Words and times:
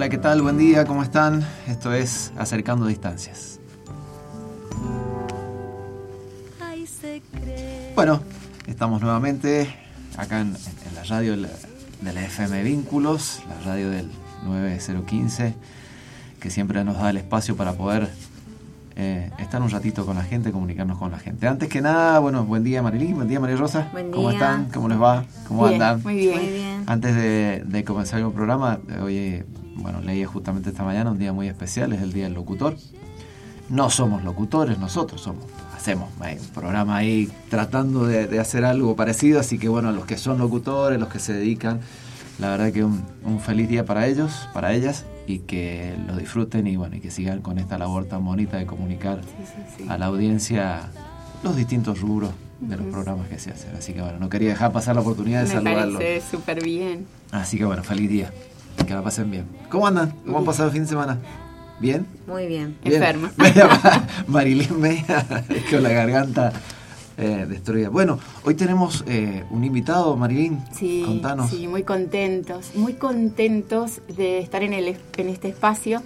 Hola, 0.00 0.08
¿qué 0.08 0.16
tal? 0.16 0.40
Buen 0.40 0.56
día, 0.56 0.86
¿cómo 0.86 1.02
están? 1.02 1.46
Esto 1.68 1.92
es 1.92 2.32
Acercando 2.38 2.86
Distancias. 2.86 3.60
Bueno, 7.94 8.22
estamos 8.66 9.02
nuevamente 9.02 9.68
acá 10.16 10.40
en, 10.40 10.54
la 10.94 11.04
radio 11.04 11.36
de 11.36 12.12
la 12.14 12.24
FM 12.24 12.62
Vínculos, 12.62 13.42
la 13.46 13.60
radio 13.60 13.90
del 13.90 14.10
9015, 14.46 15.52
que 16.40 16.48
siempre 16.48 16.82
nos 16.82 16.96
da 16.96 17.10
el 17.10 17.18
espacio 17.18 17.54
para 17.54 17.74
poder 17.74 18.08
eh, 18.96 19.30
estar 19.38 19.60
un 19.60 19.68
ratito 19.68 20.06
con 20.06 20.16
la 20.16 20.24
gente, 20.24 20.50
comunicarnos 20.50 20.96
con 20.96 21.10
la 21.10 21.18
gente. 21.18 21.46
Antes 21.46 21.68
que 21.68 21.82
nada, 21.82 22.20
bueno, 22.20 22.46
buen 22.46 22.64
día 22.64 22.82
Marilyn, 22.82 23.16
buen 23.16 23.28
día 23.28 23.38
María 23.38 23.56
Rosa. 23.56 23.90
¿Cómo 24.12 24.30
están? 24.30 24.70
¿Cómo 24.70 24.88
les 24.88 24.98
va? 24.98 25.26
¿Cómo 25.46 25.66
andan? 25.66 26.02
Muy 26.02 26.16
bien. 26.16 26.84
Antes 26.86 27.14
de, 27.14 27.84
comenzar 27.84 28.20
el 28.20 28.32
programa, 28.32 28.78
hoy, 29.02 29.44
bueno, 29.80 30.00
leí 30.00 30.24
justamente 30.24 30.70
esta 30.70 30.84
mañana 30.84 31.10
un 31.10 31.18
día 31.18 31.32
muy 31.32 31.48
especial, 31.48 31.92
es 31.92 32.02
el 32.02 32.12
Día 32.12 32.24
del 32.24 32.34
Locutor. 32.34 32.76
No 33.68 33.88
somos 33.88 34.24
locutores 34.24 34.78
nosotros, 34.78 35.20
somos 35.20 35.44
hacemos 35.80 36.10
un 36.20 36.48
programa 36.48 36.96
ahí 36.96 37.30
tratando 37.48 38.04
de, 38.04 38.38
hacer 38.38 38.66
algo 38.66 38.96
parecido, 38.96 39.40
así 39.40 39.58
que 39.58 39.68
bueno, 39.68 39.92
los 39.92 40.04
que 40.04 40.18
son 40.18 40.38
locutores, 40.38 41.00
los 41.00 41.08
que 41.08 41.18
se 41.18 41.32
dedican, 41.32 41.80
la 42.38 42.50
verdad 42.50 42.70
que 42.70 42.84
un, 42.84 43.02
un 43.24 43.40
feliz 43.40 43.68
día 43.68 43.86
para 43.86 44.06
ellos, 44.06 44.48
para 44.52 44.74
ellas, 44.74 45.06
y 45.26 45.38
que 45.38 45.96
lo 46.06 46.16
disfruten 46.16 46.66
y 46.66 46.76
bueno, 46.76 46.96
y 46.96 47.00
que 47.00 47.10
sigan 47.10 47.40
con 47.40 47.58
esta 47.58 47.78
labor 47.78 48.04
tan 48.04 48.24
bonita 48.24 48.58
de 48.58 48.66
comunicar 48.66 49.20
a 49.88 49.96
la 49.96 50.06
audiencia 50.06 50.90
los 51.42 51.56
distintos 51.56 52.00
rubros 52.00 52.32
de 52.60 52.76
los 52.76 52.86
programas 52.86 53.28
que 53.28 53.38
se 53.38 53.50
hacen. 53.50 53.74
Así 53.74 53.94
que 53.94 54.02
bueno, 54.02 54.18
no 54.18 54.28
quería 54.28 54.50
dejar 54.50 54.72
pasar 54.72 54.94
la 54.94 55.00
oportunidad 55.00 55.40
de 55.40 55.48
Me 55.48 55.54
saludarlos. 55.54 55.96
parece 55.96 56.30
súper 56.30 56.62
bien. 56.62 57.06
Así 57.30 57.56
que 57.56 57.64
bueno, 57.64 57.82
feliz 57.82 58.10
día. 58.10 58.32
Que 58.86 58.94
la 58.94 59.02
pasen 59.02 59.30
bien. 59.30 59.46
¿Cómo 59.68 59.86
andan? 59.86 60.12
¿Cómo 60.24 60.38
han 60.38 60.44
pasado 60.44 60.68
el 60.68 60.72
fin 60.72 60.82
de 60.82 60.88
semana? 60.88 61.18
¿Bien? 61.78 62.06
Muy 62.26 62.46
bien. 62.46 62.76
Enferma. 62.84 63.32
Marilyn 64.26 64.80
Media 64.80 65.26
con 65.70 65.82
la 65.82 65.90
garganta 65.90 66.52
eh, 67.16 67.46
destruida. 67.48 67.90
Bueno, 67.90 68.18
hoy 68.44 68.54
tenemos 68.54 69.04
eh, 69.06 69.44
un 69.50 69.64
invitado, 69.64 70.16
Marilyn. 70.16 70.64
Sí, 70.72 71.02
Contanos. 71.06 71.50
Sí, 71.50 71.66
muy 71.68 71.82
contentos, 71.82 72.74
muy 72.74 72.94
contentos 72.94 74.00
de 74.16 74.38
estar 74.38 74.62
en, 74.62 74.72
el, 74.72 74.96
en 75.16 75.28
este 75.28 75.48
espacio 75.48 76.02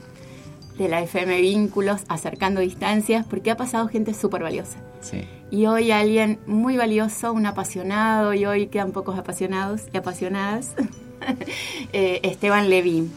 de 0.77 0.89
la 0.89 1.01
FM 1.03 1.41
Vínculos, 1.41 2.03
acercando 2.09 2.61
distancias, 2.61 3.25
porque 3.27 3.51
ha 3.51 3.57
pasado 3.57 3.87
gente 3.87 4.13
súper 4.13 4.43
valiosa. 4.43 4.79
Sí. 5.01 5.23
Y 5.51 5.67
hoy 5.67 5.93
alguien 5.93 6.41
muy 6.47 6.77
valioso, 6.77 7.33
un 7.33 7.47
apasionado, 7.47 8.35
y 8.35 8.45
hoy 8.45 8.67
quedan 8.67 8.91
pocos 8.91 9.17
apasionados 9.17 9.83
y 9.93 9.97
apasionadas, 9.97 10.75
eh, 11.93 12.21
Esteban 12.23 12.69
Levín. 12.71 13.11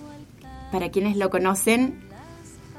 Para 0.71 0.89
quienes 0.89 1.15
lo 1.17 1.29
conocen, 1.29 2.07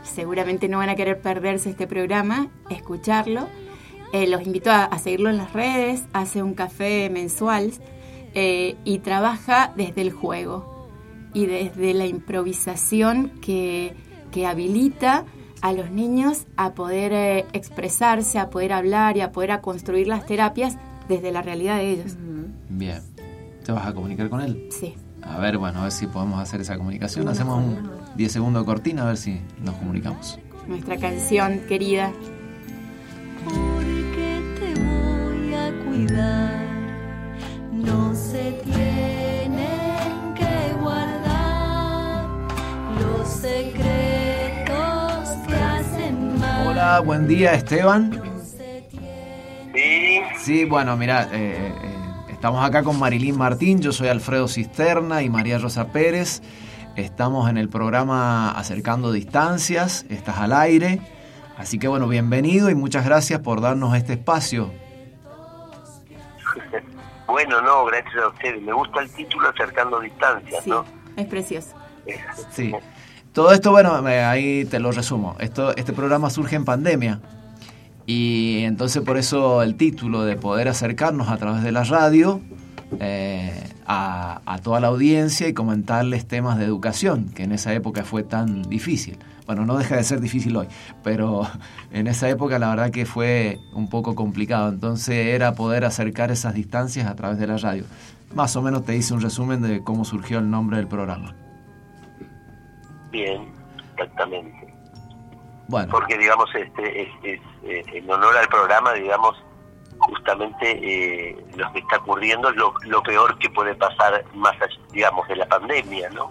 seguramente 0.02 0.68
no 0.68 0.78
van 0.78 0.88
a 0.88 0.94
querer 0.94 1.20
perderse 1.20 1.70
este 1.70 1.86
programa, 1.86 2.48
escucharlo. 2.70 3.48
Eh, 4.12 4.26
los 4.26 4.42
invito 4.42 4.70
a, 4.70 4.96
seguirlo 4.98 5.28
en 5.28 5.36
las 5.36 5.52
redes, 5.52 6.04
hace 6.12 6.42
un 6.42 6.54
café 6.54 7.10
mensual 7.10 7.72
eh, 8.34 8.76
y 8.84 8.98
trabaja 9.00 9.72
desde 9.76 10.00
el 10.00 10.12
juego 10.12 10.88
y 11.34 11.46
desde 11.46 11.92
la 11.92 12.06
improvisación 12.06 13.30
que, 13.42 13.94
habilita 14.46 15.24
a 15.62 15.72
los 15.72 15.90
niños 15.90 16.46
a 16.56 16.74
poder 16.74 17.12
eh, 17.12 17.44
expresarse, 17.52 18.38
a 18.38 18.50
poder 18.50 18.72
hablar 18.72 19.16
y 19.16 19.20
a 19.20 19.32
poder 19.32 19.50
a 19.50 19.60
construir 19.60 20.06
las 20.06 20.24
terapias 20.26 20.76
desde 21.08 21.32
la 21.32 21.42
realidad 21.42 21.78
de 21.78 21.90
ellos. 21.90 22.16
Bien. 22.68 23.02
¿Te 23.64 23.72
vas 23.72 23.84
a 23.84 23.92
comunicar 23.92 24.30
con 24.30 24.40
él? 24.40 24.68
Sí. 24.70 24.94
A 25.22 25.38
ver, 25.38 25.58
bueno, 25.58 25.80
a 25.80 25.82
ver 25.84 25.92
si 25.92 26.06
podemos 26.06 26.40
hacer 26.40 26.60
esa 26.60 26.76
comunicación. 26.76 27.28
Hacemos 27.28 27.58
un 27.58 27.90
10 28.16 28.32
segundos 28.32 28.62
de 28.62 28.66
cortina 28.66 29.02
a 29.02 29.06
ver 29.06 29.16
si 29.16 29.40
nos 29.62 29.74
comunicamos. 29.76 30.38
Nuestra 30.66 30.96
canción 30.96 31.60
querida. 31.68 32.12
Porque 33.44 34.42
te 34.58 34.74
voy 34.80 35.54
a 35.54 35.72
cuidar, 35.84 36.66
no 37.72 38.14
se 38.14 38.52
tienen 38.64 40.34
que 40.34 40.72
guardar 40.80 42.26
los 43.00 43.28
secretos 43.28 45.28
que 45.46 45.54
hacen 45.54 46.38
mal. 46.38 46.66
Hola, 46.68 47.00
buen 47.00 47.26
día 47.26 47.54
Esteban. 47.54 48.20
Sí. 49.74 50.20
Sí, 50.40 50.64
bueno, 50.64 50.96
mira, 50.96 51.28
eh, 51.32 51.72
eh 51.82 51.87
Estamos 52.38 52.64
acá 52.64 52.84
con 52.84 53.00
Marilín 53.00 53.36
Martín, 53.36 53.80
yo 53.80 53.90
soy 53.90 54.06
Alfredo 54.06 54.46
Cisterna 54.46 55.22
y 55.22 55.28
María 55.28 55.58
Rosa 55.58 55.88
Pérez. 55.88 56.40
Estamos 56.94 57.50
en 57.50 57.58
el 57.58 57.68
programa 57.68 58.52
Acercando 58.52 59.10
Distancias, 59.10 60.06
estás 60.08 60.38
al 60.38 60.52
aire. 60.52 61.00
Así 61.56 61.80
que 61.80 61.88
bueno, 61.88 62.06
bienvenido 62.06 62.70
y 62.70 62.76
muchas 62.76 63.04
gracias 63.04 63.40
por 63.40 63.60
darnos 63.60 63.96
este 63.96 64.12
espacio. 64.12 64.70
Bueno, 67.26 67.60
no, 67.60 67.84
gracias 67.86 68.22
a 68.22 68.28
ustedes. 68.28 68.62
Me 68.62 68.72
gusta 68.72 69.00
el 69.00 69.10
título 69.10 69.48
Acercando 69.48 69.98
Distancias, 69.98 70.66
¿no? 70.66 70.84
Es 71.16 71.26
precioso. 71.26 71.74
Sí. 72.52 72.72
Todo 73.32 73.52
esto, 73.52 73.72
bueno, 73.72 74.00
ahí 74.06 74.64
te 74.64 74.78
lo 74.78 74.92
resumo. 74.92 75.36
Esto, 75.40 75.76
este 75.76 75.92
programa 75.92 76.30
surge 76.30 76.54
en 76.54 76.64
pandemia. 76.64 77.20
Y 78.08 78.60
entonces 78.64 79.02
por 79.02 79.18
eso 79.18 79.62
el 79.62 79.74
título 79.74 80.24
de 80.24 80.36
poder 80.36 80.66
acercarnos 80.68 81.28
a 81.28 81.36
través 81.36 81.62
de 81.62 81.72
la 81.72 81.84
radio 81.84 82.40
eh, 83.00 83.52
a, 83.86 84.58
toda 84.62 84.80
la 84.80 84.86
audiencia 84.86 85.46
y 85.46 85.52
comentarles 85.52 86.26
temas 86.26 86.58
de 86.58 86.64
educación, 86.64 87.28
que 87.28 87.42
en 87.42 87.52
esa 87.52 87.74
época 87.74 88.04
fue 88.04 88.22
tan 88.22 88.62
difícil. 88.62 89.18
Bueno, 89.44 89.66
no 89.66 89.76
deja 89.76 89.96
de 89.96 90.04
ser 90.04 90.20
difícil 90.20 90.56
hoy, 90.56 90.68
pero 91.04 91.42
en 91.92 92.06
esa 92.06 92.30
época 92.30 92.58
la 92.58 92.70
verdad 92.70 92.90
que 92.90 93.04
fue 93.04 93.58
un 93.74 93.90
poco 93.90 94.14
complicado. 94.14 94.70
Entonces 94.70 95.26
era 95.26 95.52
poder 95.52 95.84
acercar 95.84 96.30
esas 96.30 96.54
distancias 96.54 97.06
a 97.06 97.14
través 97.14 97.38
de 97.38 97.46
la 97.46 97.58
radio. 97.58 97.84
Más 98.34 98.56
o 98.56 98.62
menos 98.62 98.86
te 98.86 98.96
hice 98.96 99.12
un 99.12 99.20
resumen 99.20 99.60
de 99.60 99.82
cómo 99.84 100.06
surgió 100.06 100.38
el 100.38 100.48
nombre 100.48 100.78
del 100.78 100.88
programa. 100.88 101.34
Bien, 103.12 103.48
exactamente. 103.92 104.67
Bueno. 105.68 105.88
Porque, 105.90 106.16
digamos, 106.16 106.48
este 106.54 107.02
es, 107.02 107.40
eh, 107.62 107.84
en 107.92 108.10
honor 108.10 108.36
al 108.36 108.48
programa, 108.48 108.94
digamos, 108.94 109.36
justamente 109.98 110.70
eh, 110.70 111.36
lo 111.56 111.70
que 111.72 111.80
está 111.80 111.98
ocurriendo 111.98 112.48
es 112.48 112.56
lo, 112.56 113.02
peor 113.02 113.38
que 113.38 113.50
puede 113.50 113.74
pasar 113.74 114.24
más, 114.34 114.56
digamos, 114.92 115.28
de 115.28 115.36
la 115.36 115.46
pandemia, 115.46 116.08
¿no? 116.10 116.30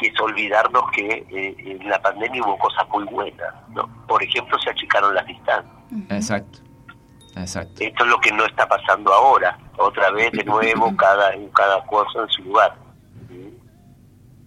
Que 0.00 0.08
es 0.08 0.20
olvidarnos 0.20 0.90
que 0.92 1.26
eh, 1.30 1.54
en 1.58 1.88
la 1.88 2.00
pandemia 2.00 2.42
hubo 2.42 2.58
cosas 2.58 2.88
muy 2.88 3.04
buenas, 3.04 3.54
¿no? 3.68 3.88
Por 4.06 4.22
ejemplo, 4.22 4.58
se 4.58 4.70
achicaron 4.70 5.14
las 5.14 5.26
distancias. 5.26 5.74
Exacto. 6.08 6.60
Exacto. 7.36 7.82
Esto 7.82 8.04
es 8.04 8.10
lo 8.10 8.18
que 8.20 8.32
no 8.32 8.44
está 8.44 8.66
pasando 8.68 9.12
ahora. 9.12 9.58
Otra 9.78 10.10
vez, 10.10 10.32
de 10.32 10.44
nuevo, 10.44 10.94
cada, 10.96 11.32
cada 11.54 11.84
cosa 11.86 12.22
en 12.22 12.28
su 12.28 12.42
lugar. 12.44 12.74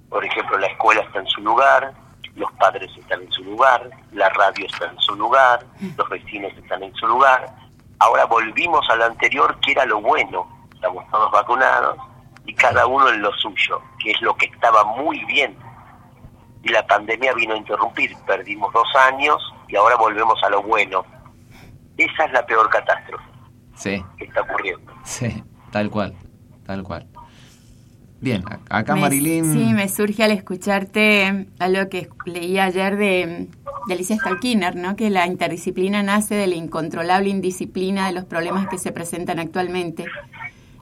Por 0.09 0.23
ejemplo, 0.23 0.57
la 0.57 0.67
escuela 0.67 1.01
está 1.01 1.19
en 1.19 1.27
su 1.27 1.41
lugar, 1.41 1.93
los 2.35 2.51
padres 2.53 2.91
están 2.97 3.21
en 3.21 3.31
su 3.31 3.43
lugar, 3.43 3.89
la 4.11 4.29
radio 4.29 4.65
está 4.65 4.87
en 4.89 4.99
su 4.99 5.15
lugar, 5.15 5.65
los 5.97 6.09
vecinos 6.09 6.51
están 6.57 6.83
en 6.83 6.93
su 6.95 7.07
lugar. 7.07 7.53
Ahora 7.99 8.25
volvimos 8.25 8.87
a 8.89 8.95
lo 8.95 9.05
anterior, 9.05 9.57
que 9.61 9.71
era 9.71 9.85
lo 9.85 10.01
bueno. 10.01 10.47
Estamos 10.73 11.09
todos 11.09 11.31
vacunados 11.31 11.97
y 12.45 12.53
cada 12.53 12.85
uno 12.85 13.09
en 13.09 13.21
lo 13.21 13.31
suyo, 13.33 13.81
que 13.99 14.11
es 14.11 14.21
lo 14.21 14.35
que 14.35 14.47
estaba 14.47 14.83
muy 14.83 15.23
bien. 15.25 15.57
Y 16.63 16.69
la 16.69 16.85
pandemia 16.85 17.33
vino 17.33 17.53
a 17.53 17.57
interrumpir. 17.57 18.15
Perdimos 18.25 18.73
dos 18.73 18.87
años 18.95 19.37
y 19.67 19.75
ahora 19.75 19.95
volvemos 19.95 20.41
a 20.43 20.49
lo 20.49 20.61
bueno. 20.63 21.05
Esa 21.97 22.25
es 22.25 22.31
la 22.33 22.45
peor 22.45 22.69
catástrofe 22.69 23.35
sí. 23.75 24.03
que 24.17 24.25
está 24.25 24.41
ocurriendo. 24.41 24.91
Sí, 25.03 25.43
tal 25.71 25.89
cual, 25.89 26.15
tal 26.65 26.83
cual. 26.83 27.07
Bien, 28.21 28.43
acá 28.69 28.95
Marilyn. 28.95 29.51
Sí, 29.51 29.73
me 29.73 29.89
surge 29.89 30.23
al 30.23 30.31
escucharte 30.31 31.47
algo 31.59 31.89
que 31.89 32.09
leí 32.25 32.57
ayer 32.57 32.95
de, 32.97 33.49
Alicia 33.89 34.15
Stalkiner, 34.15 34.75
¿no? 34.75 34.95
que 34.95 35.09
la 35.09 35.27
interdisciplina 35.27 36.01
nace 36.01 36.33
de 36.33 36.47
la 36.47 36.55
incontrolable 36.55 37.29
indisciplina 37.29 38.07
de 38.07 38.13
los 38.13 38.25
problemas 38.25 38.67
que 38.67 38.77
se 38.77 38.91
presentan 38.91 39.39
actualmente. 39.39 40.05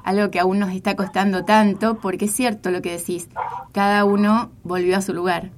Algo 0.05 0.31
que 0.31 0.39
aún 0.39 0.59
nos 0.59 0.71
está 0.71 0.95
costando 0.95 1.43
tanto, 1.43 1.97
porque 1.99 2.25
es 2.25 2.35
cierto 2.35 2.71
lo 2.71 2.81
que 2.81 2.91
decís, 2.91 3.29
cada 3.71 4.05
uno 4.05 4.51
volvió 4.63 4.97
a 4.97 5.01
su 5.01 5.13
lugar. 5.13 5.49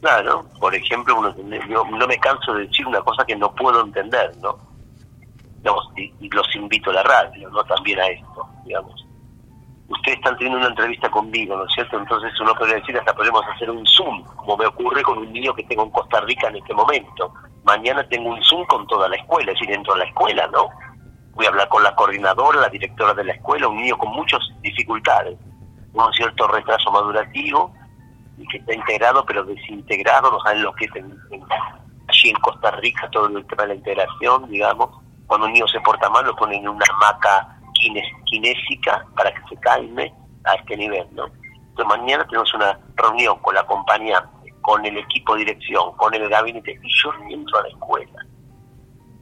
Claro, 0.00 0.46
por 0.60 0.74
ejemplo, 0.74 1.18
uno, 1.18 1.34
yo 1.68 1.84
no 1.84 2.06
me 2.06 2.18
canso 2.18 2.54
de 2.54 2.66
decir 2.66 2.86
una 2.86 3.00
cosa 3.00 3.24
que 3.24 3.36
no 3.36 3.54
puedo 3.54 3.84
entender, 3.84 4.36
¿no? 4.42 4.58
y, 5.96 6.12
y 6.20 6.28
los 6.28 6.46
invito 6.56 6.90
a 6.90 6.94
la 6.94 7.02
radio, 7.04 7.48
¿no? 7.50 7.62
También 7.64 8.00
a 8.00 8.06
esto, 8.08 8.48
digamos 8.64 9.01
ustedes 9.92 10.18
están 10.18 10.36
teniendo 10.36 10.58
una 10.58 10.68
entrevista 10.68 11.10
conmigo, 11.10 11.56
¿no 11.56 11.64
es 11.64 11.72
cierto? 11.74 11.98
Entonces 11.98 12.32
uno 12.40 12.54
podría 12.54 12.76
decir, 12.76 12.96
hasta 12.98 13.14
podemos 13.14 13.42
hacer 13.54 13.70
un 13.70 13.84
Zoom, 13.86 14.24
como 14.36 14.56
me 14.56 14.66
ocurre 14.66 15.02
con 15.02 15.18
un 15.18 15.32
niño 15.32 15.54
que 15.54 15.64
tengo 15.64 15.84
en 15.84 15.90
Costa 15.90 16.20
Rica 16.20 16.48
en 16.48 16.56
este 16.56 16.74
momento. 16.74 17.32
Mañana 17.64 18.06
tengo 18.08 18.30
un 18.30 18.42
Zoom 18.42 18.64
con 18.66 18.86
toda 18.86 19.08
la 19.08 19.16
escuela, 19.16 19.52
es 19.52 19.58
decir, 19.58 19.74
dentro 19.74 19.94
de 19.94 20.00
la 20.00 20.06
escuela, 20.06 20.46
¿no? 20.52 20.68
Voy 21.34 21.46
a 21.46 21.48
hablar 21.50 21.68
con 21.68 21.82
la 21.82 21.94
coordinadora, 21.94 22.60
la 22.60 22.68
directora 22.68 23.14
de 23.14 23.24
la 23.24 23.32
escuela, 23.32 23.68
un 23.68 23.76
niño 23.76 23.96
con 23.96 24.10
muchas 24.10 24.40
dificultades. 24.62 25.38
un 25.94 26.12
cierto 26.14 26.48
retraso 26.48 26.90
madurativo 26.90 27.70
y 28.38 28.46
que 28.48 28.56
está 28.56 28.74
integrado 28.74 29.24
pero 29.26 29.44
desintegrado, 29.44 30.30
no 30.32 30.40
saben 30.40 30.62
lo 30.62 30.72
que 30.72 30.86
es 30.86 30.96
en- 30.96 31.14
allí 32.08 32.30
en 32.30 32.36
Costa 32.36 32.70
Rica 32.72 33.08
todo 33.10 33.26
el 33.26 33.46
tema 33.46 33.62
de 33.64 33.68
la 33.68 33.74
integración, 33.74 34.48
digamos. 34.48 34.88
Cuando 35.26 35.46
un 35.46 35.52
niño 35.52 35.66
se 35.68 35.80
porta 35.80 36.08
mal 36.08 36.24
lo 36.24 36.34
ponen 36.36 36.60
en 36.62 36.68
una 36.70 36.84
hamaca 36.94 37.58
kines- 37.82 39.12
para 39.16 39.32
que 39.32 39.40
se 39.48 39.56
calme 39.60 40.12
a 40.44 40.54
este 40.54 40.76
nivel, 40.76 41.06
¿no? 41.12 41.26
Entonces 41.26 41.86
mañana 41.98 42.24
tenemos 42.26 42.52
una 42.54 42.78
reunión 42.96 43.38
con 43.40 43.54
la 43.54 43.60
acompañante, 43.62 44.52
con 44.60 44.84
el 44.84 44.96
equipo 44.98 45.34
de 45.34 45.40
dirección, 45.40 45.92
con 45.96 46.14
el 46.14 46.28
gabinete, 46.28 46.78
y 46.82 46.88
yo 47.02 47.10
entro 47.30 47.58
a 47.58 47.62
la 47.62 47.68
escuela. 47.68 48.26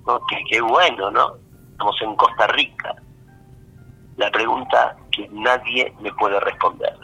¿no? 0.07 0.21
Qué, 0.29 0.37
qué 0.51 0.61
bueno, 0.61 1.11
¿no? 1.11 1.35
Estamos 1.73 1.97
en 2.03 2.17
Costa 2.17 2.47
Rica. 2.49 2.95
La 4.17 4.31
pregunta 4.31 4.97
que 5.13 5.29
nadie 5.31 5.93
me 6.01 6.13
puede 6.15 6.39
responder. 6.41 6.95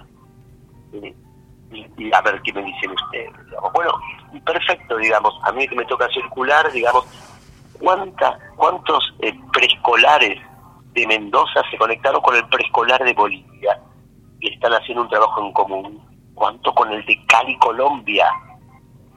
Y, 0.92 1.14
y- 1.98 2.12
a 2.14 2.20
ver 2.22 2.40
qué 2.42 2.52
me 2.52 2.62
dicen 2.62 2.90
ustedes. 2.90 3.32
digamos. 3.46 3.72
Bueno, 3.72 3.92
perfecto, 4.44 4.96
digamos, 4.98 5.34
a 5.44 5.52
mí 5.52 5.66
que 5.68 5.74
me 5.76 5.84
toca 5.86 6.08
circular, 6.08 6.70
digamos, 6.72 7.04
¿cuánta, 7.80 8.38
¿cuántos 8.56 9.14
eh, 9.20 9.34
preescolares 9.52 10.40
de 10.96 11.06
Mendoza 11.06 11.62
se 11.70 11.76
conectaron 11.76 12.22
con 12.22 12.34
el 12.34 12.48
preescolar 12.48 13.04
de 13.04 13.12
Bolivia 13.12 13.78
y 14.40 14.54
están 14.54 14.72
haciendo 14.72 15.02
un 15.02 15.10
trabajo 15.10 15.44
en 15.44 15.52
común? 15.52 16.02
¿Cuánto 16.34 16.74
con 16.74 16.90
el 16.90 17.04
de 17.04 17.22
Cali, 17.26 17.56
Colombia? 17.58 18.26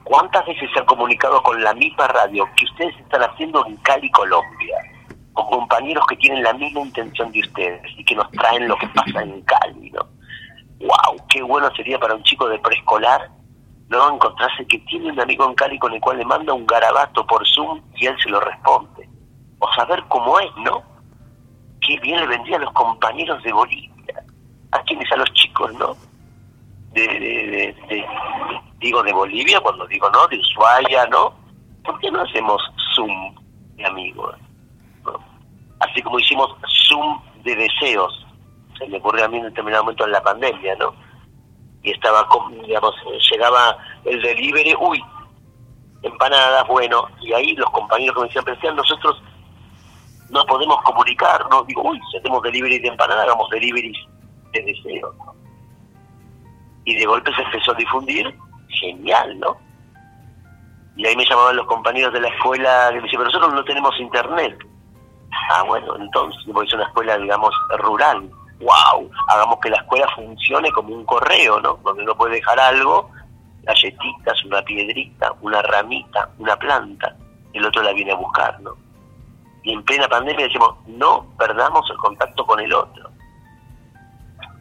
¿Cuántas 0.04 0.44
veces 0.46 0.68
se 0.72 0.80
han 0.80 0.84
comunicado 0.84 1.42
con 1.42 1.62
la 1.62 1.72
misma 1.72 2.06
radio 2.08 2.46
que 2.56 2.66
ustedes 2.66 2.94
están 2.98 3.22
haciendo 3.22 3.64
en 3.66 3.76
Cali, 3.78 4.10
Colombia? 4.10 4.76
Con 5.32 5.46
compañeros 5.46 6.04
que 6.06 6.16
tienen 6.16 6.42
la 6.42 6.52
misma 6.52 6.82
intención 6.82 7.32
de 7.32 7.40
ustedes 7.40 7.82
y 7.96 8.04
que 8.04 8.14
nos 8.14 8.30
traen 8.32 8.68
lo 8.68 8.76
que 8.76 8.88
pasa 8.88 9.22
en 9.22 9.40
Cali, 9.42 9.90
¿no? 9.90 10.06
¡Wow! 10.80 11.26
¡Qué 11.30 11.42
bueno 11.42 11.70
sería 11.76 11.98
para 11.98 12.14
un 12.14 12.22
chico 12.24 12.46
de 12.46 12.58
preescolar, 12.58 13.30
¿no? 13.88 14.14
Encontrarse 14.14 14.66
que 14.66 14.78
tiene 14.80 15.12
un 15.12 15.20
amigo 15.20 15.46
en 15.46 15.54
Cali 15.54 15.78
con 15.78 15.94
el 15.94 16.00
cual 16.00 16.18
le 16.18 16.26
manda 16.26 16.52
un 16.52 16.66
garabato 16.66 17.26
por 17.26 17.46
Zoom 17.48 17.80
y 17.96 18.06
él 18.06 18.16
se 18.22 18.28
lo 18.28 18.40
responde. 18.40 19.08
O 19.60 19.72
saber 19.72 20.02
cómo 20.08 20.38
es, 20.40 20.50
¿no? 20.58 20.90
Bien 21.98 22.20
le 22.20 22.26
vendría 22.26 22.56
a 22.56 22.60
los 22.60 22.72
compañeros 22.72 23.42
de 23.42 23.52
Bolivia. 23.52 23.90
¿A 24.72 24.78
quiénes? 24.82 25.10
A 25.12 25.16
los 25.16 25.32
chicos, 25.32 25.72
¿no? 25.74 25.96
de, 26.92 28.04
digo 28.78 29.02
de 29.02 29.12
Bolivia 29.12 29.60
cuando 29.60 29.86
digo 29.86 30.10
no 30.10 30.26
de 30.26 30.38
Ushuaia 30.38 31.06
no 31.06 31.32
¿por 31.84 31.98
qué 32.00 32.10
no 32.10 32.22
hacemos 32.22 32.60
zoom 32.96 33.34
de 33.76 33.86
amigos 33.86 34.34
así 35.80 36.02
como 36.02 36.18
hicimos 36.18 36.50
zoom 36.88 37.20
de 37.44 37.54
deseos 37.54 38.26
se 38.76 38.88
me 38.88 38.98
ocurrió 38.98 39.24
a 39.24 39.28
mí 39.28 39.36
en 39.38 39.44
determinado 39.44 39.84
momento 39.84 40.04
en 40.04 40.12
la 40.12 40.22
pandemia 40.22 40.74
no 40.76 40.92
y 41.84 41.92
estaba 41.92 42.26
con- 42.26 42.60
digamos 42.62 42.94
llegaba 43.30 43.76
el 44.04 44.20
delivery 44.20 44.74
uy 44.80 45.00
empanadas 46.02 46.66
bueno 46.66 47.06
y 47.20 47.32
ahí 47.32 47.54
los 47.54 47.70
compañeros 47.70 48.14
que 48.16 48.20
me 48.20 48.26
decían 48.26 48.44
pero 48.44 48.74
nosotros 48.74 49.22
no 50.30 50.44
podemos 50.46 50.80
comunicar 50.82 51.46
no 51.50 51.62
digo 51.64 51.82
uy 51.82 52.00
si 52.10 52.18
hacemos 52.18 52.42
delivery 52.42 52.78
de 52.78 52.88
empanadas 52.88 53.24
hagamos 53.24 53.48
delivery 53.50 53.92
de 54.52 54.62
deseos 54.62 55.14
¿no? 55.16 55.40
y 56.84 56.96
de 56.96 57.06
golpe 57.06 57.32
se 57.34 57.42
empezó 57.42 57.72
a 57.72 57.74
difundir, 57.74 58.34
genial, 58.68 59.38
¿no? 59.38 59.56
Y 60.96 61.06
ahí 61.06 61.16
me 61.16 61.24
llamaban 61.24 61.56
los 61.56 61.66
compañeros 61.66 62.12
de 62.12 62.20
la 62.20 62.28
escuela 62.28 62.88
que 62.88 62.96
me 62.96 63.02
decían, 63.02 63.22
pero 63.22 63.30
nosotros 63.30 63.54
no 63.54 63.64
tenemos 63.64 64.00
internet. 64.00 64.58
Ah, 65.50 65.62
bueno, 65.62 65.96
entonces, 65.96 66.42
porque 66.52 66.68
es 66.68 66.74
una 66.74 66.84
escuela, 66.84 67.16
digamos, 67.16 67.54
rural. 67.78 68.28
¡Wow! 68.60 69.10
Hagamos 69.28 69.58
que 69.60 69.70
la 69.70 69.78
escuela 69.78 70.06
funcione 70.14 70.70
como 70.72 70.94
un 70.94 71.04
correo, 71.04 71.60
¿no? 71.60 71.78
Donde 71.82 72.02
uno 72.02 72.14
puede 72.14 72.34
dejar 72.34 72.58
algo, 72.58 73.10
galletitas, 73.62 74.44
una 74.44 74.60
piedrita, 74.62 75.32
una 75.40 75.62
ramita, 75.62 76.28
una 76.38 76.56
planta, 76.56 77.16
el 77.52 77.64
otro 77.64 77.82
la 77.82 77.92
viene 77.92 78.12
a 78.12 78.16
buscar, 78.16 78.60
¿no? 78.60 78.72
Y 79.62 79.72
en 79.72 79.82
plena 79.84 80.08
pandemia 80.08 80.46
decimos, 80.46 80.74
no 80.86 81.26
perdamos 81.38 81.88
el 81.90 81.96
contacto 81.98 82.46
con 82.46 82.60
el 82.60 82.72
otro. 82.72 83.10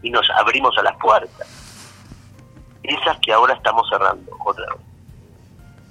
Y 0.02 0.10
nos 0.10 0.30
abrimos 0.32 0.78
a 0.78 0.84
las 0.84 0.96
puertas 0.98 1.60
esas 2.84 3.18
que 3.20 3.34
ahora 3.34 3.54
estamos 3.54 3.88
cerrando 3.90 4.32
otra 4.46 4.66
vez. 4.74 4.86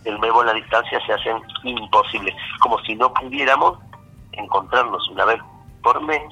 De 0.05 0.13
nuevo 0.13 0.43
la 0.43 0.55
distancia 0.55 1.01
se 1.07 1.13
hacen 1.13 1.43
imposibles, 1.65 2.35
como 2.61 2.79
si 2.81 2.95
no 2.95 3.13
pudiéramos 3.13 3.79
encontrarnos 4.33 5.09
una 5.11 5.25
vez 5.25 5.41
por 5.83 6.01
mes 6.03 6.23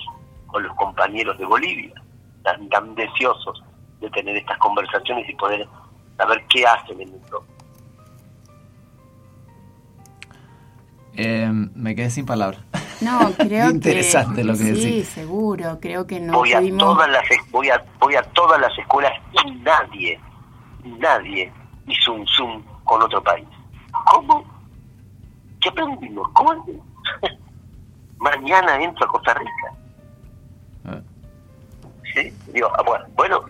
con 0.46 0.62
los 0.62 0.74
compañeros 0.76 1.36
de 1.38 1.44
Bolivia, 1.44 1.94
tan, 2.42 2.68
tan 2.68 2.94
deseosos 2.94 3.62
de 4.00 4.10
tener 4.10 4.36
estas 4.36 4.58
conversaciones 4.58 5.28
y 5.28 5.34
poder 5.34 5.66
saber 6.16 6.44
qué 6.48 6.66
hacen 6.66 7.00
en 7.00 7.10
mundo. 7.10 7.44
Eh, 11.16 11.48
me 11.74 11.94
quedé 11.94 12.10
sin 12.10 12.26
palabras. 12.26 12.60
No, 13.00 13.18
creo 13.38 13.70
Interesante 13.70 14.36
que 14.36 14.44
lo 14.44 14.52
que 14.52 14.58
sí, 14.58 14.72
decís. 14.96 15.08
seguro, 15.08 15.78
creo 15.80 16.06
que 16.06 16.20
no 16.20 16.34
voy 16.34 16.52
a 16.52 16.58
pudimos 16.58 16.78
todas 16.84 17.08
las 17.10 17.30
es- 17.30 17.50
voy 17.50 17.70
a 17.70 17.82
voy 17.98 18.14
a 18.16 18.22
todas 18.22 18.60
las 18.60 18.76
escuelas 18.78 19.12
y 19.32 19.50
nadie 19.62 20.20
nadie 20.84 21.52
hizo 21.86 22.12
un 22.12 22.26
zoom 22.26 22.62
con 22.84 23.02
otro 23.02 23.22
país. 23.22 23.46
Cómo 24.12 24.44
qué 25.60 25.68
aprendimos 25.70 26.28
cómo 26.32 26.64
mañana 28.18 28.82
entro 28.82 29.04
a 29.06 29.08
Costa 29.08 29.34
Rica. 29.34 29.72
Ah, 30.84 31.00
sí 32.14 32.32
digo 32.52 32.70
ah, 32.78 32.82
bueno 32.86 33.04
bueno 33.16 33.42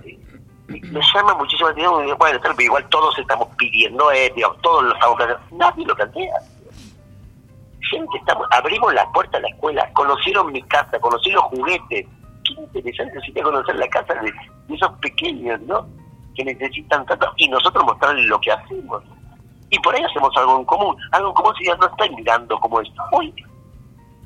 me 0.69 0.81
llama 1.15 1.35
muchísimo 1.35 1.69
la 1.69 1.73
atención 1.73 2.19
bueno 2.19 2.41
tal 2.41 2.55
vez 2.55 2.67
igual 2.67 2.89
todos 2.89 3.17
estamos 3.19 3.49
pidiendo 3.59 4.11
eh, 4.13 4.33
digo, 4.35 4.53
todos 4.63 4.85
lo 4.85 4.95
estamos 4.95 5.17
planteando. 5.17 5.45
Nadie 5.57 5.87
lo 5.87 5.95
plantea 5.95 6.35
gente 7.91 8.19
estamos 8.19 8.47
abrimos 8.50 8.93
la 8.94 9.11
puerta 9.12 9.38
a 9.38 9.41
la 9.41 9.49
escuela 9.49 9.91
conocieron 9.93 10.53
mi 10.53 10.62
casa 10.62 10.99
conocí 11.00 11.31
los 11.31 11.44
juguetes. 11.44 12.06
Qué 12.44 12.53
interesante 12.61 13.21
sería 13.21 13.43
conocer 13.43 13.77
la 13.77 13.88
casa 13.88 14.15
de, 14.15 14.33
de 14.69 14.75
esos 14.75 14.93
pequeños 15.00 15.61
no 15.62 15.87
que 16.35 16.44
necesitan 16.44 17.05
tanto 17.06 17.33
y 17.37 17.49
nosotros 17.49 17.85
mostrarles 17.85 18.27
lo 18.27 18.41
que 18.41 18.53
hacemos. 18.53 19.03
Y 19.71 19.79
por 19.81 19.94
ahí 19.94 20.03
hacemos 20.05 20.31
algo 20.37 20.59
en 20.59 20.65
común 20.65 20.97
algo 21.12 21.29
en 21.29 21.35
común 21.35 21.55
si 21.59 21.65
ya 21.65 21.77
no 21.77 21.87
estoy 21.87 22.11
mirando 22.11 22.59
como 22.61 22.81
esto 22.81 23.03
Uy, 23.12 23.35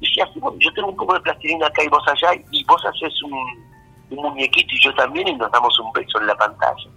y 0.01 0.07
si 0.07 0.21
hacemos 0.21 0.55
yo 0.59 0.73
tengo 0.75 0.89
un 0.89 0.97
poco 0.97 1.15
de 1.15 1.21
plastilina 1.21 1.67
acá 1.67 1.83
y 1.83 1.89
vos 1.89 2.07
allá 2.07 2.41
y 2.51 2.65
vos 2.65 2.85
haces 2.85 3.23
un 3.23 3.33
muñequito 4.11 4.75
y 4.75 4.85
yo 4.85 4.95
también 4.95 5.29
y 5.29 5.35
nos 5.35 5.51
damos 5.53 5.79
un 5.79 5.93
beso 5.93 6.21
en 6.21 6.27
la 6.27 6.35
pantalla 6.35 6.91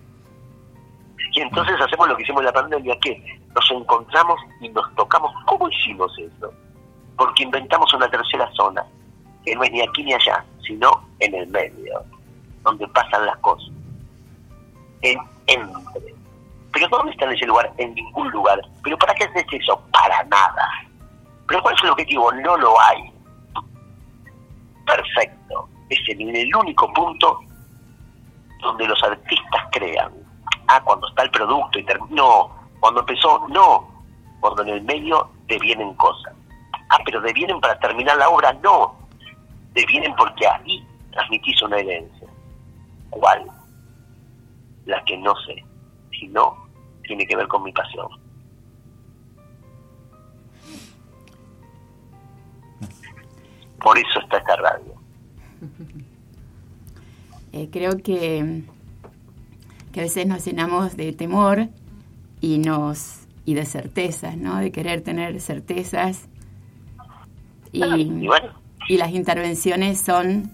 y 1.34 1.42
entonces 1.42 1.82
hacemos 1.82 2.08
lo 2.08 2.16
que 2.16 2.24
hicimos 2.24 2.42
en 2.42 2.46
la 2.46 2.54
pandemia, 2.54 2.96
que 3.00 3.40
nos 3.56 3.72
encontramos 3.72 4.40
y 4.62 4.70
nos 4.70 4.94
tocamos. 4.96 5.34
¿Cómo 5.48 5.68
hicimos 5.68 6.12
eso? 6.20 6.54
Porque 7.18 7.44
inventamos 7.44 7.92
una 7.94 8.10
tercera 8.10 8.50
zona, 8.54 8.86
que 9.44 9.56
no 9.56 9.64
es 9.64 9.72
ni 9.72 9.82
aquí 9.82 10.04
ni 10.04 10.14
allá, 10.14 10.46
sino 10.66 10.92
en 11.20 11.34
el 11.34 11.48
medio, 11.48 12.04
donde 12.62 12.88
pasan 12.90 13.26
las 13.26 13.38
cosas. 13.38 13.70
En 15.02 15.18
entre. 15.48 16.14
¿Pero 16.72 16.88
dónde 16.90 17.12
está 17.12 17.26
en 17.26 17.34
ese 17.34 17.46
lugar? 17.48 17.72
En 17.78 17.94
ningún 17.96 18.30
lugar. 18.30 18.62
¿Pero 18.84 18.98
para 18.98 19.16
qué 19.16 19.26
haces 19.26 19.46
eso? 19.52 19.82
Para 19.92 20.24
nada. 20.26 20.70
¿Pero 21.48 21.62
cuál 21.64 21.76
es 21.76 21.84
el 21.84 21.90
objetivo? 21.90 22.32
No 22.32 22.58
lo 22.58 22.80
hay. 22.80 23.12
Perfecto. 24.86 25.68
Es 25.90 26.00
el 26.10 26.56
único 26.56 26.92
punto 26.94 27.40
donde 28.62 28.88
los 28.88 29.04
artistas 29.04 29.64
crean. 29.72 30.23
Ah, 30.74 30.82
cuando 30.84 31.08
está 31.08 31.22
el 31.22 31.30
producto 31.30 31.78
y. 31.78 31.86
No, 32.10 32.52
cuando 32.80 33.02
empezó, 33.02 33.48
no. 33.50 33.88
Cuando 34.40 34.64
en 34.64 34.70
el 34.70 34.82
medio 34.82 35.30
devienen 35.46 35.94
cosas. 35.94 36.34
Ah, 36.90 36.98
pero 37.06 37.22
devienen 37.22 37.62
para 37.62 37.78
terminar 37.80 38.18
la 38.18 38.28
obra, 38.30 38.54
no. 38.54 38.96
Devienen 39.74 40.16
porque 40.16 40.48
ahí 40.48 40.84
transmitís 41.12 41.62
una 41.62 41.78
herencia. 41.78 42.28
¿Cuál? 43.12 43.46
La 44.86 45.04
que 45.04 45.16
no 45.18 45.36
sé. 45.46 45.64
Si 46.12 46.28
no, 46.30 46.68
tiene 47.04 47.28
que 47.28 47.36
ver 47.36 47.48
con 47.48 47.62
mi 47.62 47.72
pasión. 47.72 48.08
Por 53.80 53.96
eso 54.00 54.20
está 54.22 54.38
esta 54.38 54.56
radio. 54.56 54.94
Eh, 57.52 57.70
creo 57.72 57.92
que, 57.98 58.64
que 59.94 60.02
a 60.02 60.04
veces 60.04 60.26
nos 60.28 60.44
llenamos 60.44 60.98
de 60.98 61.14
temor 61.14 61.68
y 62.42 62.58
nos 62.58 63.20
y 63.46 63.54
de 63.54 63.66
certezas, 63.66 64.36
¿no? 64.38 64.58
De 64.58 64.72
querer 64.72 65.02
tener 65.02 65.40
certezas 65.42 66.28
y, 67.72 67.84
Y 67.84 68.28
bueno, 68.28 68.50
y 68.88 68.98
las 68.98 69.12
intervenciones 69.12 70.00
son 70.02 70.52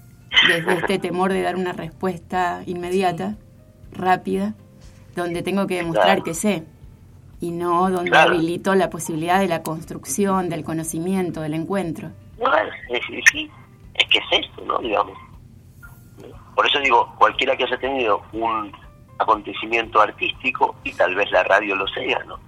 desde 0.47 0.73
este 0.73 0.99
temor 0.99 1.33
de 1.33 1.41
dar 1.41 1.55
una 1.55 1.73
respuesta 1.73 2.61
inmediata, 2.65 3.35
rápida, 3.91 4.53
donde 5.15 5.41
tengo 5.41 5.67
que 5.67 5.77
demostrar 5.77 6.05
Claro. 6.07 6.23
que 6.23 6.33
sé 6.33 6.63
y 7.41 7.51
no 7.51 7.89
donde 7.89 8.11
Claro. 8.11 8.31
habilito 8.33 8.75
la 8.75 8.89
posibilidad 8.89 9.39
de 9.39 9.47
la 9.47 9.63
construcción, 9.63 10.49
del 10.49 10.63
conocimiento, 10.63 11.41
del 11.41 11.53
encuentro. 11.55 12.11
Bueno, 12.37 12.55
es, 12.89 13.01
es- 13.11 13.49
es 13.95 14.07
que 14.09 14.17
es 14.19 14.45
esto, 14.45 14.63
¿no? 14.65 14.79
Digamos. 14.79 15.17
Por 16.55 16.65
eso 16.67 16.79
digo, 16.79 17.13
cualquiera 17.17 17.55
que 17.55 17.63
haya 17.65 17.77
tenido 17.79 18.21
un 18.33 18.71
acontecimiento 19.19 20.01
artístico, 20.01 20.75
y 20.83 20.93
tal 20.93 21.13
vez 21.15 21.29
la 21.31 21.43
radio 21.43 21.75
lo 21.75 21.87
sea, 21.87 22.23
¿no? 22.25 22.39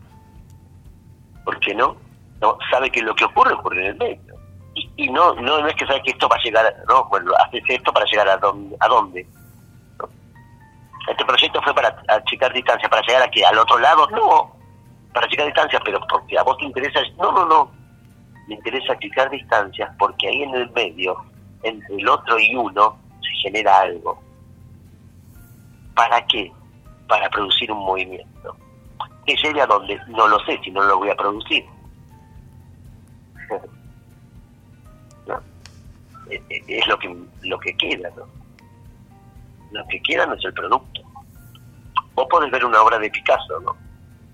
¿Por 1.43 1.59
qué 1.59 1.75
no? 1.75 1.95
no 2.41 2.57
sabe 2.69 2.89
que 2.89 3.01
lo 3.01 3.15
que 3.15 3.25
ocurre 3.25 3.53
ocurre 3.53 3.81
en 3.81 3.87
el 3.87 3.97
medio. 3.97 4.35
Y, 4.73 5.09
no, 5.09 5.33
no 5.35 5.59
no 5.59 5.67
es 5.67 5.75
que 5.75 5.85
sabe 5.85 6.01
que 6.01 6.11
esto 6.11 6.27
va 6.29 6.37
a 6.37 6.43
llegar, 6.43 6.73
no, 6.87 7.05
bueno, 7.05 7.31
haces 7.45 7.63
esto 7.67 7.91
para 7.93 8.05
llegar 8.05 8.27
a 8.29 8.37
dónde, 8.37 8.75
a 8.79 8.87
dónde. 8.87 9.27
Este 11.09 11.25
proyecto 11.25 11.61
fue 11.61 11.73
para 11.73 12.01
achicar 12.07 12.53
distancia, 12.53 12.87
para 12.89 13.01
llegar 13.05 13.23
aquí, 13.23 13.43
al 13.43 13.57
otro 13.57 13.77
lado, 13.79 14.07
no, 14.11 14.55
para 15.13 15.25
achicar 15.25 15.45
distancias, 15.45 15.81
pero 15.83 15.99
porque 16.07 16.37
a 16.37 16.43
vos 16.43 16.57
te 16.57 16.65
interesa, 16.65 17.01
no, 17.17 17.31
no, 17.31 17.45
no, 17.45 17.71
me 18.47 18.55
interesa 18.55 18.93
achicar 18.93 19.29
distancias 19.29 19.89
porque 19.99 20.27
ahí 20.27 20.43
en 20.43 20.55
el 20.55 20.71
medio, 20.71 21.17
entre 21.63 21.95
el 21.95 22.07
otro 22.07 22.39
y 22.39 22.55
uno, 22.55 22.97
se 23.21 23.49
genera 23.49 23.81
algo. 23.81 24.21
¿Para 25.95 26.25
qué? 26.27 26.51
Para 27.11 27.29
producir 27.29 27.69
un 27.69 27.79
movimiento. 27.79 28.55
¿Que 29.25 29.35
llegue 29.35 29.61
a 29.61 29.65
dónde? 29.65 29.99
No 30.07 30.29
lo 30.29 30.39
sé 30.45 30.57
si 30.63 30.71
no 30.71 30.81
lo 30.81 30.97
voy 30.97 31.09
a 31.09 31.15
producir. 31.15 31.65
Eh, 36.29 36.41
eh, 36.49 36.63
Es 36.65 36.87
lo 36.87 36.97
que, 36.97 37.13
lo 37.41 37.59
que 37.59 37.75
queda, 37.75 38.09
¿no? 38.15 38.23
Lo 39.71 39.85
que 39.89 40.01
queda 40.03 40.25
no 40.25 40.35
es 40.35 40.45
el 40.45 40.53
producto. 40.53 41.01
Vos 42.15 42.25
podés 42.29 42.49
ver 42.51 42.63
una 42.63 42.81
obra 42.81 42.97
de 42.99 43.09
Picasso, 43.09 43.59
¿no? 43.59 43.75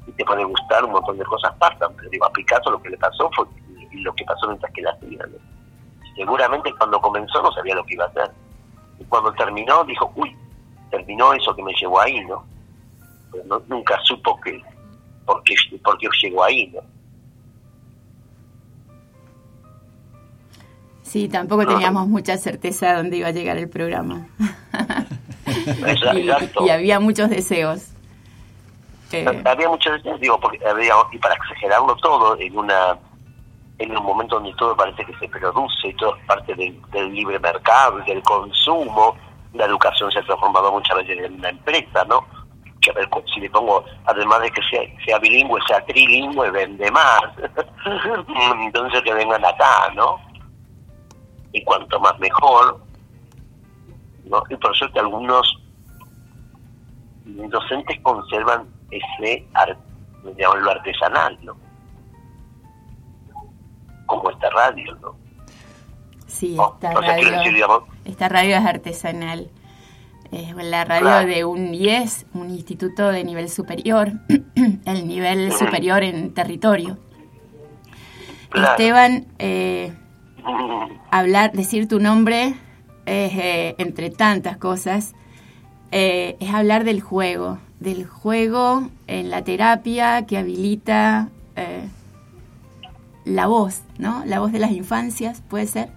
Y 0.05 0.11
te 0.11 0.23
puede 0.23 0.43
gustar, 0.43 0.85
un 0.85 0.91
montón 0.91 1.17
de 1.17 1.25
cosas 1.25 1.55
pasan, 1.55 1.91
pero 1.95 2.07
digo, 2.11 2.25
a 2.25 2.31
Picasso 2.31 2.69
lo 2.69 2.79
que 2.83 2.91
le 2.91 2.97
pasó 2.97 3.31
fue 3.35 3.47
lo 3.93 4.13
que 4.13 4.25
pasó 4.25 4.45
mientras 4.47 4.71
que 4.73 4.83
la 4.83 4.91
hacía. 4.91 5.25
Seguramente 6.15 6.71
cuando 6.77 7.01
comenzó 7.01 7.41
no 7.41 7.51
sabía 7.51 7.73
lo 7.73 7.83
que 7.83 7.95
iba 7.95 8.05
a 8.05 8.09
hacer. 8.09 8.31
Y 8.99 9.05
cuando 9.05 9.33
terminó 9.33 9.83
dijo, 9.85 10.11
uy, 10.17 10.37
terminó 10.91 11.33
eso 11.33 11.55
que 11.55 11.63
me 11.63 11.73
llevó 11.73 11.99
ahí, 11.99 12.23
¿no? 12.25 12.45
Pero 13.37 13.59
no- 13.59 13.63
nunca 13.67 13.99
supo 14.03 14.39
que 14.41 14.61
por 15.25 15.43
qué, 15.43 15.55
por 15.83 15.97
qué 15.97 16.07
llegó 16.23 16.43
ahí, 16.43 16.67
¿no? 16.67 16.81
Sí, 21.03 21.29
tampoco 21.29 21.65
teníamos 21.65 22.07
mucha 22.07 22.37
certeza 22.37 22.89
de 22.89 22.95
dónde 22.95 23.17
iba 23.17 23.27
a 23.29 23.31
llegar 23.31 23.57
el 23.57 23.69
programa. 23.69 24.27
Exacto. 25.85 26.65
y, 26.65 26.69
había 26.69 26.99
muchos 26.99 27.29
deseos. 27.29 27.91
Eh, 29.11 29.25
había 29.45 29.69
muchos 29.69 29.93
deseos, 29.93 30.19
digo, 30.19 30.37
porque 30.39 30.59
había, 30.67 30.93
y 31.11 31.17
para 31.17 31.35
exagerarlo 31.35 31.95
todo, 31.97 32.37
en 32.39 32.57
una 32.57 32.97
en 33.79 33.95
un 33.95 34.03
momento 34.03 34.35
donde 34.35 34.53
todo 34.55 34.75
parece 34.75 35.05
que 35.05 35.13
se 35.19 35.27
produce 35.29 35.89
y 35.89 35.93
todo 35.93 36.15
es 36.15 36.25
parte 36.25 36.55
del, 36.55 36.81
del 36.91 37.13
libre 37.13 37.39
mercado 37.39 37.99
y 37.99 38.09
del 38.09 38.23
consumo, 38.23 39.15
la 39.53 39.65
educación 39.65 40.11
se 40.11 40.17
ha 40.19 40.23
transformado 40.23 40.71
muchas 40.71 40.97
veces 40.97 41.23
en 41.23 41.35
una 41.35 41.49
empresa, 41.49 42.03
¿no? 42.05 42.25
Que 42.87 42.91
a 42.91 42.93
ver, 42.93 43.09
si 43.33 43.41
le 43.41 43.49
pongo, 43.49 43.83
además 44.05 44.41
de 44.41 44.51
que 44.51 44.61
sea, 44.69 44.81
sea 45.03 45.19
bilingüe, 45.19 45.59
sea 45.67 45.83
trilingüe, 45.85 46.49
vende 46.51 46.89
más. 46.91 47.21
Entonces 48.61 49.01
que 49.01 49.13
vengan 49.13 49.43
acá, 49.43 49.91
¿no? 49.93 50.17
Y 51.51 51.61
cuanto 51.65 51.99
más 51.99 52.17
mejor, 52.19 52.79
¿no? 54.23 54.41
Y 54.49 54.55
por 54.55 54.73
suerte 54.77 54.99
algunos 54.99 55.61
docentes 57.25 57.99
conservan 58.03 58.67
ese 58.89 59.45
arte, 59.53 59.81
lo 60.23 60.71
artesanal, 60.71 61.37
¿no? 61.41 61.57
Como 64.05 64.29
esta 64.29 64.49
radio, 64.51 64.95
¿no? 65.01 65.15
sí, 66.25 66.55
No, 66.55 66.73
esta 66.75 66.93
radio, 66.93 67.31
decir, 67.31 67.53
digamos, 67.53 67.83
esta 68.05 68.29
radio 68.29 68.55
es 68.55 68.65
artesanal. 68.65 69.51
Es 70.31 70.53
la 70.55 70.83
radio 70.85 71.01
Claro. 71.05 71.27
de 71.27 71.45
un 71.45 71.73
IES, 71.73 72.25
un 72.33 72.49
instituto 72.49 73.09
de 73.09 73.23
nivel 73.23 73.49
superior, 73.49 74.11
el 74.85 75.07
nivel 75.07 75.51
superior 75.53 76.03
en 76.03 76.33
territorio. 76.33 76.97
Claro. 78.49 78.71
Esteban, 78.71 79.27
eh, 79.39 79.93
hablar, 81.11 81.51
decir 81.53 81.87
tu 81.87 81.99
nombre 81.99 82.55
es, 83.05 83.33
eh, 83.35 83.75
entre 83.77 84.09
tantas 84.09 84.57
cosas, 84.57 85.13
eh, 85.91 86.35
es 86.39 86.53
hablar 86.53 86.83
del 86.83 87.01
juego, 87.01 87.59
del 87.79 88.05
juego 88.05 88.89
en 89.07 89.29
la 89.29 89.43
terapia 89.43 90.25
que 90.25 90.37
habilita 90.37 91.29
eh, 91.55 91.87
la 93.25 93.47
voz, 93.47 93.81
¿no? 93.97 94.23
La 94.25 94.39
voz 94.39 94.51
de 94.51 94.59
las 94.59 94.71
infancias, 94.71 95.41
¿puede 95.49 95.67
ser? 95.67 95.89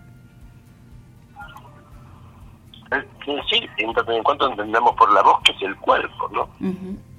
Sí, 3.48 3.68
en 3.78 4.22
cuanto 4.22 4.48
entendemos 4.50 4.92
por 4.96 5.12
la 5.12 5.22
voz 5.22 5.40
que 5.44 5.52
es 5.52 5.62
el 5.62 5.76
cuerpo, 5.76 6.28
¿no? 6.32 6.48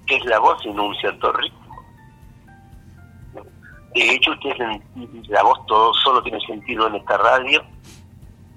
Que 0.05 0.15
es 0.17 0.25
la 0.25 0.39
voz 0.39 0.63
en 0.65 0.79
un 0.79 0.93
cierto 0.95 1.31
ritmo. 1.33 1.59
De 3.93 4.09
hecho, 4.11 4.31
ustedes 4.31 4.81
la 5.29 5.43
voz 5.43 5.65
todo 5.67 5.93
solo 5.95 6.21
tiene 6.23 6.39
sentido 6.41 6.87
en 6.87 6.95
esta 6.95 7.17
radio 7.17 7.61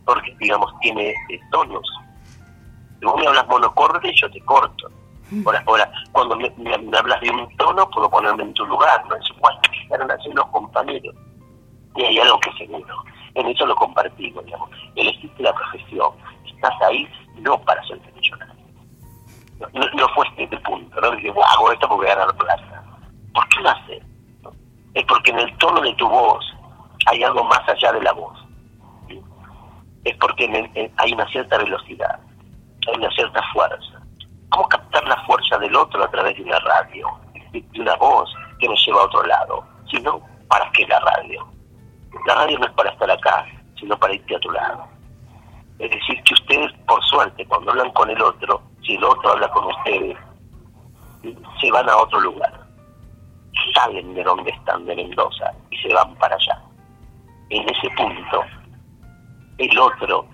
porque, 0.04 0.35
digamos, 0.38 0.73
tiene 0.80 1.11
eh, 1.11 1.40
tonos. 1.50 1.83
Si 3.00 3.04
vos 3.06 3.16
me 3.21 3.26
hablas 3.26 3.47
monocorde, 3.49 4.12
yo 4.14 4.30
te 4.30 4.40
corto. 4.42 4.88
Ahora, 5.47 5.62
ahora 5.66 5.90
cuando 6.12 6.37
me, 6.37 6.50
me- 6.59 6.78
me 6.78 6.99
hablas 6.99 7.21
de 7.21 7.30
un 7.30 7.49
tono, 7.56 7.88
puedo 7.90 8.09
ponerme 8.11 8.44
en 8.44 8.54
tu 8.54 8.64
lugar, 8.66 9.04
no 9.09 9.16
es 9.16 9.28
igual 9.30 9.59
que 9.62 9.71
fijaron 9.80 10.11
así 10.11 10.28
los 10.33 10.47
compañeros. 10.49 11.14
Y 11.97 12.02
hay 12.02 12.18
algo 12.18 12.38
que 12.40 12.50
es 12.50 12.56
seguro. 12.59 13.04
En 13.35 13.47
eso 13.49 13.67
lo 13.67 13.75
compartimos, 13.76 14.45
digamos. 14.45 14.71
Elegiste 14.95 15.43
la 15.43 15.53
profesión. 15.53 16.12
Estás 16.47 16.73
ahí 16.83 17.09
no 17.38 17.59
para 17.62 17.83
ser 17.87 17.99
millonario. 18.14 18.55
No, 19.59 19.69
no, 19.95 20.23
este 20.25 20.49
el 20.55 20.62
punto, 20.62 21.00
¿no? 21.00 21.11
Dije, 21.12 21.31
"Buah, 21.31 21.47
hago 21.55 21.73
esto 21.73 21.88
porque 21.88 22.07
voy 22.07 22.12
a 22.12 22.17
ganar 22.17 22.37
plata. 22.37 22.85
¿Por 23.33 23.49
qué 23.49 23.61
lo 23.61 23.71
haces? 23.71 24.03
Es 24.95 25.05
porque 25.05 25.31
en 25.33 25.41
el 25.41 25.57
tono 25.59 25.81
de 25.81 25.93
tu 25.95 26.09
voz 26.09 26.45
hay 27.07 27.23
algo 27.23 27.45
más 27.45 27.61
allá 27.69 27.93
de 27.93 28.03
la 28.03 28.12
voz. 28.12 28.38
Es 30.05 30.17
porque 30.19 30.45
en 30.45 30.55
el- 30.57 30.93
hay 30.99 31.12
una 31.12 31.26
cierta 31.29 31.57
velocidad, 31.59 32.19
hay 32.88 32.97
una 32.97 33.11
cierta 33.11 33.41
fuerza. 33.53 34.00
¿Cómo 34.50 34.69
captar 34.69 35.03
la 35.09 35.17
fuerza 35.25 35.59
del 35.59 35.75
otro 35.75 36.05
a 36.05 36.11
través 36.11 36.37
de 36.37 36.43
una 36.45 36.59
radio, 36.61 37.09
de 37.53 37.61
de 37.61 37.81
una 37.81 37.95
voz 37.97 38.33
que 38.61 38.69
nos 38.69 38.85
lleva 38.87 39.00
a 39.00 39.05
otro 39.05 39.23
lado? 39.25 39.64
Si 39.91 39.99
no, 40.00 40.21
¿para 40.49 40.71
qué 40.73 40.87
la 40.87 41.00
radio? 41.00 41.45
La 42.26 42.35
radio 42.35 42.59
no 42.59 42.66
es 42.66 42.73
para 42.73 42.90
estar 42.90 43.11
acá, 43.11 43.47
sino 43.78 43.99
para 43.99 44.14
irte 44.14 44.37
a 44.37 44.40
tu 44.40 44.50
lado. 44.50 44.87
Es 45.78 45.90
decir, 45.90 46.23
que 46.23 46.35
ustedes, 46.35 46.73
por 46.87 47.02
suerte, 47.04 47.45
cuando 47.47 47.73
hablan 47.73 47.90
con 47.93 48.09
el 48.09 48.21
otro, 48.23 48.62
si 48.83 48.95
el 48.95 49.04
otro 49.04 49.33
habla 49.33 49.49
con 49.50 49.64
ustedes, 49.66 50.16
se 51.61 51.71
van 51.71 51.88
a 51.88 51.97
otro 51.97 52.21
lugar. 52.21 52.52
Salen 53.75 54.14
de 54.14 54.23
donde 54.23 54.50
están, 54.50 54.85
de 54.87 54.97
Mendoza, 54.97 55.52
y 55.71 55.76
se 55.78 55.93
van 55.93 56.14
para 56.16 56.37
allá. 56.37 56.62
En 57.50 57.69
ese 57.69 57.90
punto, 57.90 58.45
el 59.59 59.78
otro 59.78 60.26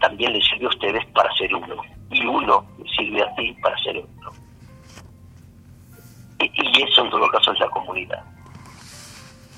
también 0.00 0.32
le 0.32 0.42
sirve 0.42 0.66
a 0.66 0.68
ustedes 0.68 1.06
para 1.14 1.32
ser 1.36 1.54
uno. 1.54 1.76
Y 2.10 2.26
uno 2.26 2.66
le 2.78 2.90
sirve 2.90 3.22
a 3.22 3.34
ti 3.34 3.56
para 3.62 3.76
ser 3.78 3.98
otro. 3.98 4.32
Y 6.40 6.82
eso 6.82 7.04
en 7.04 7.10
todo 7.10 7.28
caso 7.28 7.52
es 7.52 7.60
la 7.60 7.68
comunidad. 7.70 8.33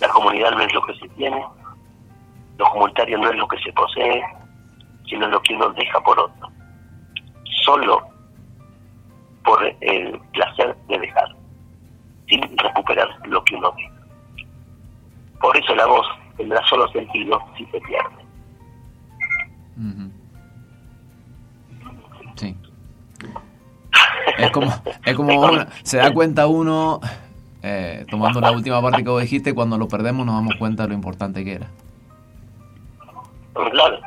La 0.00 0.08
comunidad 0.08 0.50
no 0.52 0.60
es 0.60 0.74
lo 0.74 0.82
que 0.82 0.94
se 0.94 1.08
tiene, 1.10 1.42
lo 2.58 2.64
comunitario 2.70 3.18
no 3.18 3.30
es 3.30 3.36
lo 3.36 3.48
que 3.48 3.58
se 3.58 3.72
posee, 3.72 4.22
sino 5.08 5.28
lo 5.28 5.40
que 5.42 5.54
uno 5.54 5.70
deja 5.70 6.00
por 6.00 6.18
otro. 6.18 6.48
Solo 7.64 8.06
por 9.44 9.62
el 9.80 10.20
placer 10.32 10.76
de 10.88 10.98
dejar, 10.98 11.34
sin 12.28 12.42
recuperar 12.58 13.08
lo 13.26 13.42
que 13.44 13.54
uno 13.54 13.72
deja. 13.76 13.92
Por 15.40 15.56
eso 15.56 15.74
la 15.74 15.86
voz 15.86 16.06
tendrá 16.36 16.64
solo 16.66 16.88
sentido 16.88 17.40
si 17.56 17.64
se 17.66 17.80
pierde. 17.80 18.26
Sí. 22.36 22.56
Es 24.38 24.50
como, 24.50 24.70
es 25.04 25.16
como 25.16 25.50
se 25.82 25.96
da 25.96 26.12
cuenta 26.12 26.46
uno, 26.46 27.00
eh, 27.68 28.06
tomando 28.08 28.40
la 28.40 28.52
última 28.52 28.80
parte 28.80 29.02
que 29.02 29.10
vos 29.10 29.20
dijiste, 29.20 29.52
cuando 29.52 29.76
lo 29.76 29.88
perdemos 29.88 30.24
nos 30.24 30.36
damos 30.36 30.54
cuenta 30.54 30.84
de 30.84 30.90
lo 30.90 30.94
importante 30.94 31.44
que 31.44 31.54
era. 31.54 31.66
Claro. 33.54 33.98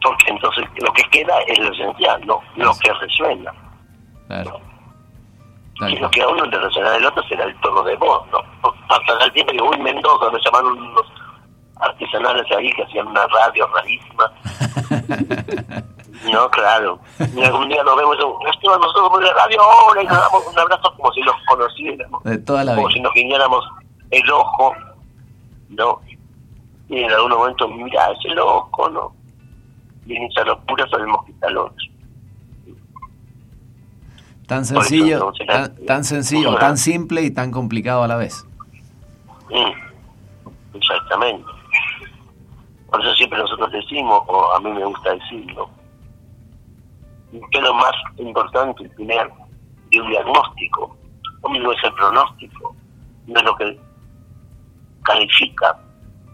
Porque 0.00 0.30
entonces 0.30 0.64
lo 0.80 0.92
que 0.92 1.02
queda 1.10 1.34
es 1.48 1.58
lo 1.58 1.72
esencial, 1.72 2.24
no 2.24 2.40
lo 2.54 2.72
que 2.78 2.92
resuena. 2.92 3.52
Claro. 4.28 4.60
Tal 5.80 5.92
Y 5.92 5.96
lo 5.96 6.08
que 6.10 6.22
a 6.22 6.28
uno 6.28 6.44
le 6.44 6.58
resuena 6.58 6.90
del 6.92 7.06
otro 7.06 7.22
será 7.24 7.44
el 7.44 7.60
tono 7.60 7.82
de 7.82 7.96
voz, 7.96 8.22
¿no? 8.30 8.38
Hasta 8.90 9.24
el 9.24 9.32
tiempo 9.32 9.52
que 9.52 9.62
un 9.62 9.82
Mendoza 9.82 10.30
me 10.30 10.38
llamaron 10.38 10.78
unos 10.78 11.12
artesanales 11.80 12.46
ahí 12.56 12.70
que 12.74 12.84
hacían 12.84 13.08
una 13.08 13.26
radio 13.26 13.66
rarísima. 13.74 14.32
No, 16.32 16.50
claro. 16.50 16.98
Y 17.18 17.42
algún 17.42 17.68
día 17.68 17.82
nos 17.84 17.96
vemos 17.96 18.16
Esteban, 18.52 18.80
nosotros 18.80 19.10
por 19.10 19.22
la 19.22 19.32
radio 19.34 19.60
ahora 19.60 20.02
y 20.02 20.06
nos 20.06 20.18
damos 20.18 20.46
un 20.46 20.58
abrazo 20.58 20.92
como 20.96 21.12
si 21.12 21.22
los 21.22 21.34
conociéramos. 21.48 22.24
De 22.24 22.38
toda 22.38 22.64
la 22.64 22.74
como 22.74 22.88
vida. 22.88 22.94
si 22.94 23.00
nos 23.00 23.14
guiñáramos 23.14 23.64
el 24.10 24.30
ojo, 24.30 24.74
¿no? 25.70 26.00
Y 26.88 27.02
en 27.02 27.10
algún 27.10 27.32
momento, 27.32 27.68
mira, 27.68 28.10
ese 28.12 28.28
loco, 28.34 28.88
¿no? 28.88 29.12
Y 30.06 30.16
en 30.16 30.24
esa 30.24 30.44
locura 30.44 30.86
sabemos 30.88 31.24
que 31.24 31.32
está 31.32 31.48
al 31.48 31.58
otro. 31.58 31.86
Tan 34.46 34.62
eso, 34.62 34.74
sencillo, 34.74 35.18
no, 35.18 35.32
tan, 35.32 35.86
tan 35.86 36.04
sencillo, 36.04 36.54
tan 36.56 36.76
simple 36.76 37.22
y 37.22 37.32
tan 37.32 37.50
complicado 37.50 38.04
a 38.04 38.08
la 38.08 38.16
vez. 38.16 38.46
Mm, 39.50 40.76
exactamente. 40.76 41.44
Por 42.88 43.00
eso 43.00 43.12
siempre 43.14 43.38
nosotros 43.40 43.72
decimos, 43.72 44.22
o 44.28 44.52
a 44.54 44.60
mí 44.60 44.70
me 44.70 44.84
gusta 44.84 45.14
decirlo, 45.14 45.68
que 47.32 47.60
lo 47.60 47.74
más 47.74 47.92
importante 48.18 48.88
de 48.88 50.00
un 50.00 50.08
diagnóstico 50.10 50.96
no 51.48 51.72
es 51.72 51.84
el 51.84 51.92
pronóstico, 51.94 52.74
no 53.26 53.38
es 53.38 53.44
lo 53.44 53.56
que 53.56 53.78
califica, 55.04 55.78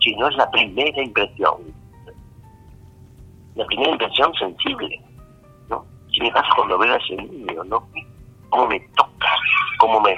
sino 0.00 0.28
es 0.28 0.36
la 0.36 0.50
primera 0.50 1.02
impresión. 1.02 1.54
La 3.54 3.66
primera 3.66 3.90
impresión 3.90 4.32
sensible, 4.34 5.00
¿no? 5.68 5.84
¿Qué 6.12 6.22
me 6.22 6.30
pasa 6.32 6.48
cuando 6.56 6.78
veo 6.78 6.94
a 6.94 6.96
ese 6.96 7.16
niño, 7.16 7.64
no? 7.64 7.86
¿Cómo 8.48 8.66
me 8.66 8.80
toca? 8.96 9.28
¿Cómo 9.78 10.00
me, 10.00 10.16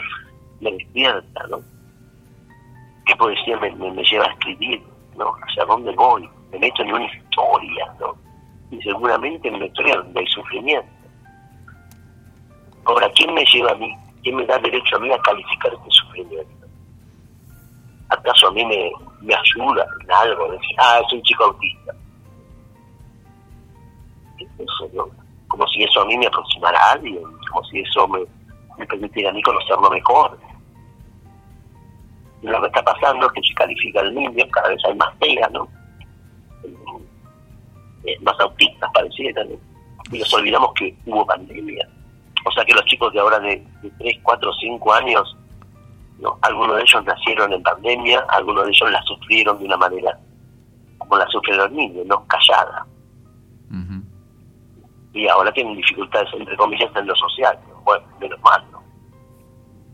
me 0.61 0.73
despierta, 0.73 1.47
no? 1.49 1.59
qué 3.07 3.15
poesía 3.17 3.59
me, 3.59 3.71
me, 3.73 3.91
me 3.93 4.03
lleva 4.03 4.25
a 4.25 4.33
escribir, 4.33 4.83
¿no? 5.17 5.35
¿Hacia 5.43 5.65
dónde 5.67 5.93
voy? 5.93 6.29
Me 6.53 6.59
meto 6.59 6.83
en 6.83 6.95
una 6.95 7.05
historia, 7.05 7.95
¿no? 8.01 8.17
Y 8.71 8.81
seguramente 8.83 9.49
en 9.49 9.63
historia 9.63 9.97
donde 9.97 10.21
hay 10.21 10.27
sufrimiento. 10.27 10.89
Ahora, 12.85 13.11
¿quién 13.15 13.33
me 13.35 13.45
lleva 13.45 13.73
a 13.73 13.77
mí? 13.77 13.95
¿Quién 14.23 14.37
me 14.37 14.47
da 14.47 14.59
derecho 14.59 14.97
a 14.97 14.99
mí 15.01 15.11
a 15.13 15.19
calificar 15.19 15.73
este 15.73 15.91
sufrimiento? 15.91 16.67
¿Acaso 18.09 18.49
a 18.49 18.53
mí 18.53 18.65
me, 18.65 18.91
me 19.21 19.35
ayuda 19.35 19.87
en 20.03 20.13
algo? 20.13 20.51
Decir, 20.53 20.77
ah, 20.79 21.01
es 21.05 21.13
un 21.13 21.23
chico 21.23 21.45
autista. 21.45 21.95
Como 25.49 25.67
si 25.69 25.85
eso 25.85 26.01
a 26.01 26.07
mí 26.07 26.19
me 26.19 26.27
aproximara 26.27 26.79
a 26.79 26.93
alguien, 26.93 27.23
como 27.51 27.65
si 27.65 27.81
eso 27.81 28.09
me, 28.09 28.21
me 28.79 28.87
permitiera 28.87 29.31
a 29.31 29.33
mí 29.33 29.43
conocerlo 29.43 29.91
mejor 29.91 30.39
lo 32.51 32.61
que 32.61 32.67
está 32.67 32.83
pasando 32.83 33.27
es 33.27 33.33
que 33.33 33.49
se 33.49 33.55
califica 33.55 34.01
al 34.01 34.15
niño, 34.15 34.45
cada 34.51 34.69
vez 34.69 34.85
hay 34.85 34.95
más 34.95 35.19
TEA, 35.19 35.49
¿no? 35.51 35.69
Eh, 38.05 38.19
más 38.21 38.39
autistas 38.41 38.91
pareciera, 38.93 39.45
¿no? 39.45 39.57
Y 40.13 40.19
nos 40.19 40.33
olvidamos 40.35 40.73
que 40.75 40.95
hubo 41.07 41.27
pandemia. 41.27 41.89
O 42.45 42.53
sea 42.53 42.65
que 42.65 42.75
los 42.75 42.85
chicos 42.85 43.13
de 43.13 43.21
ahora 43.21 43.39
de, 43.41 43.65
de 43.83 43.91
3, 43.99 44.19
4, 44.23 44.53
5 44.61 44.93
años, 44.93 45.37
¿no? 46.19 46.39
algunos 46.43 46.77
de 46.77 46.83
ellos 46.83 47.05
nacieron 47.05 47.53
en 47.53 47.63
pandemia, 47.63 48.21
algunos 48.29 48.67
de 48.67 48.71
ellos 48.71 48.91
la 48.91 49.03
sufrieron 49.03 49.59
de 49.59 49.65
una 49.65 49.77
manera 49.79 50.19
como 50.99 51.17
la 51.17 51.27
sufren 51.29 51.57
los 51.57 51.71
niños, 51.73 52.07
¿no? 52.07 52.25
Callada. 52.27 52.87
Y 55.13 55.29
ahora 55.29 55.53
tienen 55.53 55.77
dificultades, 55.77 56.29
entre 56.35 56.57
comillas, 56.57 56.91
en 56.97 57.07
lo 57.07 57.15
social. 57.15 57.57
¿no? 57.69 57.81
Bueno, 57.83 58.05
menos 58.21 58.41
mal, 58.43 58.65
¿no? 58.73 58.83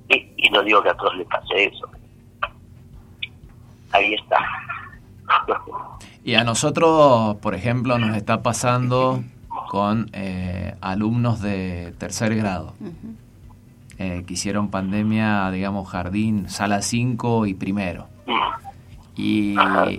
Y, 0.08 0.32
y 0.38 0.48
no 0.48 0.62
digo 0.62 0.82
que 0.82 0.88
a 0.88 0.96
todos 0.96 1.14
les 1.16 1.26
pase 1.26 1.64
eso. 1.64 1.86
Ahí 3.92 4.14
está. 4.14 4.38
Y 6.24 6.34
a 6.34 6.44
nosotros, 6.44 7.36
por 7.36 7.54
ejemplo, 7.54 7.98
nos 7.98 8.16
está 8.16 8.42
pasando 8.42 9.22
con 9.70 10.10
eh, 10.12 10.74
alumnos 10.80 11.40
de 11.40 11.94
tercer 11.98 12.34
grado 12.36 12.74
eh, 13.98 14.24
que 14.26 14.34
hicieron 14.34 14.68
pandemia, 14.68 15.50
digamos, 15.50 15.88
jardín, 15.88 16.48
sala 16.48 16.82
5 16.82 17.46
y 17.46 17.54
primero. 17.54 18.08
Y, 19.16 19.54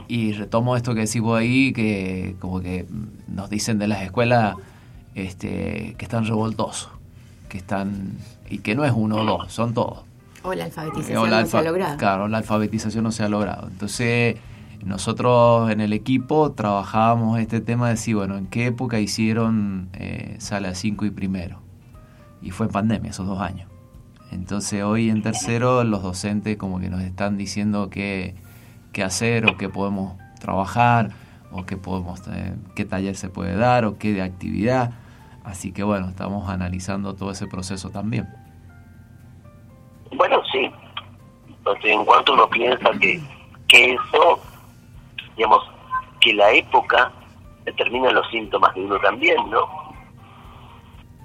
y 0.08 0.34
retomo 0.34 0.76
esto 0.76 0.96
que 0.96 1.02
decís 1.02 1.22
vos 1.22 1.40
ahí, 1.40 1.74
que 1.74 2.36
como 2.40 2.60
que 2.62 2.86
nos 3.28 3.50
dicen 3.50 3.78
de 3.78 3.88
las 3.88 4.02
escuelas 4.02 4.56
este, 5.14 5.96
que 5.98 6.06
están 6.06 6.26
revoltosos, 6.26 6.90
que 7.50 7.58
están 7.58 8.18
y 8.50 8.60
que 8.60 8.76
no 8.76 8.84
es 8.86 8.94
uno 8.96 9.18
o 9.18 9.26
dos, 9.26 9.54
son 9.54 9.74
todos. 9.74 10.04
O 10.44 10.54
la 10.54 10.66
alfabetización 10.66 11.18
O 11.20 11.28
la 11.28 11.42
no 11.42 11.48
se 11.48 11.58
ha 11.58 11.62
logrado. 11.62 11.98
Claro, 11.98 12.28
la 12.28 12.40
alfabetización 12.40 13.04
no 13.04 13.12
se 13.12 13.24
ha 13.24 13.30
logrado. 13.30 13.68
Entonces, 13.68 14.38
nosotros 14.84 15.70
en 15.72 15.82
el 15.82 15.94
equipo 15.94 16.54
trabajábamos 16.54 17.40
este 17.40 17.62
tema 17.62 17.88
de 17.88 17.94
decir, 17.94 18.16
bueno, 18.16 18.38
¿en 18.38 18.48
qué 18.48 18.68
época 18.68 19.00
hicieron 19.00 19.90
eh, 19.94 20.36
sala 20.40 20.74
5 20.74 21.06
y 21.06 21.12
primero? 21.12 21.60
Y 22.42 22.52
fue 22.52 22.66
en 22.66 22.72
pandemia, 22.72 23.12
esos 23.12 23.28
dos 23.28 23.40
años. 23.40 23.70
Entonces, 24.32 24.84
hoy 24.84 25.10
en 25.10 25.22
tercero, 25.22 25.84
los 25.84 26.02
docentes 26.02 26.58
como 26.58 26.80
que 26.80 26.90
nos 26.90 27.02
están 27.02 27.38
diciendo 27.38 27.90
qué, 27.90 28.36
qué 28.94 29.04
hacer 29.04 29.46
o 29.46 29.58
qué 29.58 29.70
podemos 29.70 30.18
trabajar 30.40 31.12
o 31.52 31.66
qué, 31.66 31.78
podemos, 31.78 32.22
eh, 32.30 32.56
qué 32.76 32.86
taller 32.86 33.16
se 33.16 33.30
puede 33.30 33.56
dar 33.56 33.86
o 33.86 33.98
qué 33.98 34.14
de 34.14 34.22
actividad. 34.22 34.94
Así 35.44 35.72
que, 35.72 35.84
bueno, 35.84 36.08
estamos 36.08 36.50
analizando 36.50 37.14
todo 37.14 37.32
ese 37.32 37.46
proceso 37.48 37.90
también. 37.90 38.28
Bueno, 40.16 40.42
sí. 40.52 40.72
Entonces, 41.48 41.86
en 41.86 42.06
cuanto 42.06 42.34
uno 42.34 42.50
piensa 42.50 42.90
que, 43.00 43.22
que 43.68 43.94
eso, 43.94 44.40
digamos, 45.42 45.64
que 46.20 46.34
la 46.36 46.52
época 46.52 47.12
determina 47.66 48.12
los 48.12 48.30
síntomas 48.30 48.76
de 48.76 48.82
uno 48.82 49.00
también, 49.00 49.38
¿no? 49.50 49.68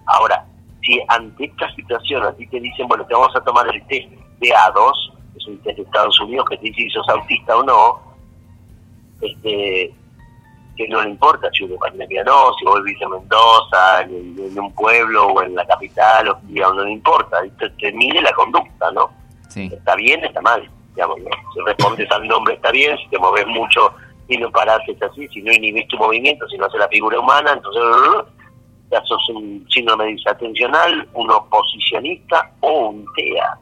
Ahora, 0.07 0.43
si 0.83 0.99
ante 1.09 1.45
esta 1.45 1.71
situación 1.75 2.23
a 2.23 2.33
ti 2.33 2.47
te 2.47 2.59
dicen, 2.59 2.89
bueno, 2.89 3.05
te 3.05 3.13
vamos 3.13 3.37
a 3.37 3.41
tomar 3.43 3.69
el 3.69 3.87
test 3.89 4.09
de 4.41 4.49
A2, 4.49 5.13
es 5.37 5.47
un 5.49 5.59
test 5.59 5.77
de 5.77 5.83
Estados 5.83 6.19
Unidos 6.21 6.47
que 6.49 6.57
te 6.57 6.63
dice 6.63 6.83
si 6.85 6.91
sos 6.91 7.07
autista 7.11 7.59
o 7.59 7.63
no, 7.63 8.01
este, 9.21 9.95
que 10.79 10.89
no 10.89 11.03
le 11.03 11.11
importa 11.11 11.51
si 11.53 11.65
uno 11.65 11.77
camina 11.77 12.07
que 12.07 12.25
no, 12.25 12.55
si 12.59 12.65
vos 12.65 12.83
vivís 12.83 13.03
en 13.03 13.11
Mendoza, 13.11 14.01
en, 14.01 14.35
en 14.39 14.59
un 14.59 14.73
pueblo 14.73 15.27
o 15.27 15.43
en 15.43 15.55
la 15.55 15.67
capital, 15.67 16.29
o, 16.29 16.39
digamos, 16.45 16.77
no 16.77 16.85
le 16.85 16.93
importa, 16.93 17.37
te, 17.59 17.69
te 17.69 17.93
mide 17.93 18.23
la 18.23 18.33
conducta, 18.33 18.91
¿no? 18.93 19.11
Sí. 19.51 19.69
Está 19.71 19.95
bien, 19.97 20.25
está 20.25 20.41
mal, 20.41 20.67
digamos, 20.95 21.19
¿no? 21.19 21.31
Si 21.53 21.61
respondes 21.67 22.11
al 22.11 22.27
nombre 22.27 22.55
está 22.55 22.71
bien, 22.71 22.97
si 22.97 23.09
te 23.09 23.19
moves 23.19 23.47
mucho 23.49 23.93
y 24.29 24.37
no 24.39 24.51
parás 24.51 24.81
es 24.89 25.01
así, 25.03 25.27
si 25.29 25.43
no 25.43 25.53
inhibís 25.53 25.87
tu 25.89 25.97
movimiento, 25.99 26.49
si 26.49 26.57
no 26.59 26.67
haces 26.67 26.81
la 26.81 26.89
figura 26.89 27.19
humana, 27.21 27.53
entonces 27.53 28.33
ya 28.91 29.03
sos 29.05 29.29
un 29.31 29.67
síndrome 29.71 30.07
disatencional, 30.07 31.09
un 31.15 31.31
oposicionista 31.31 32.51
o 32.61 32.89
un 32.91 33.07
TEA. 33.15 33.59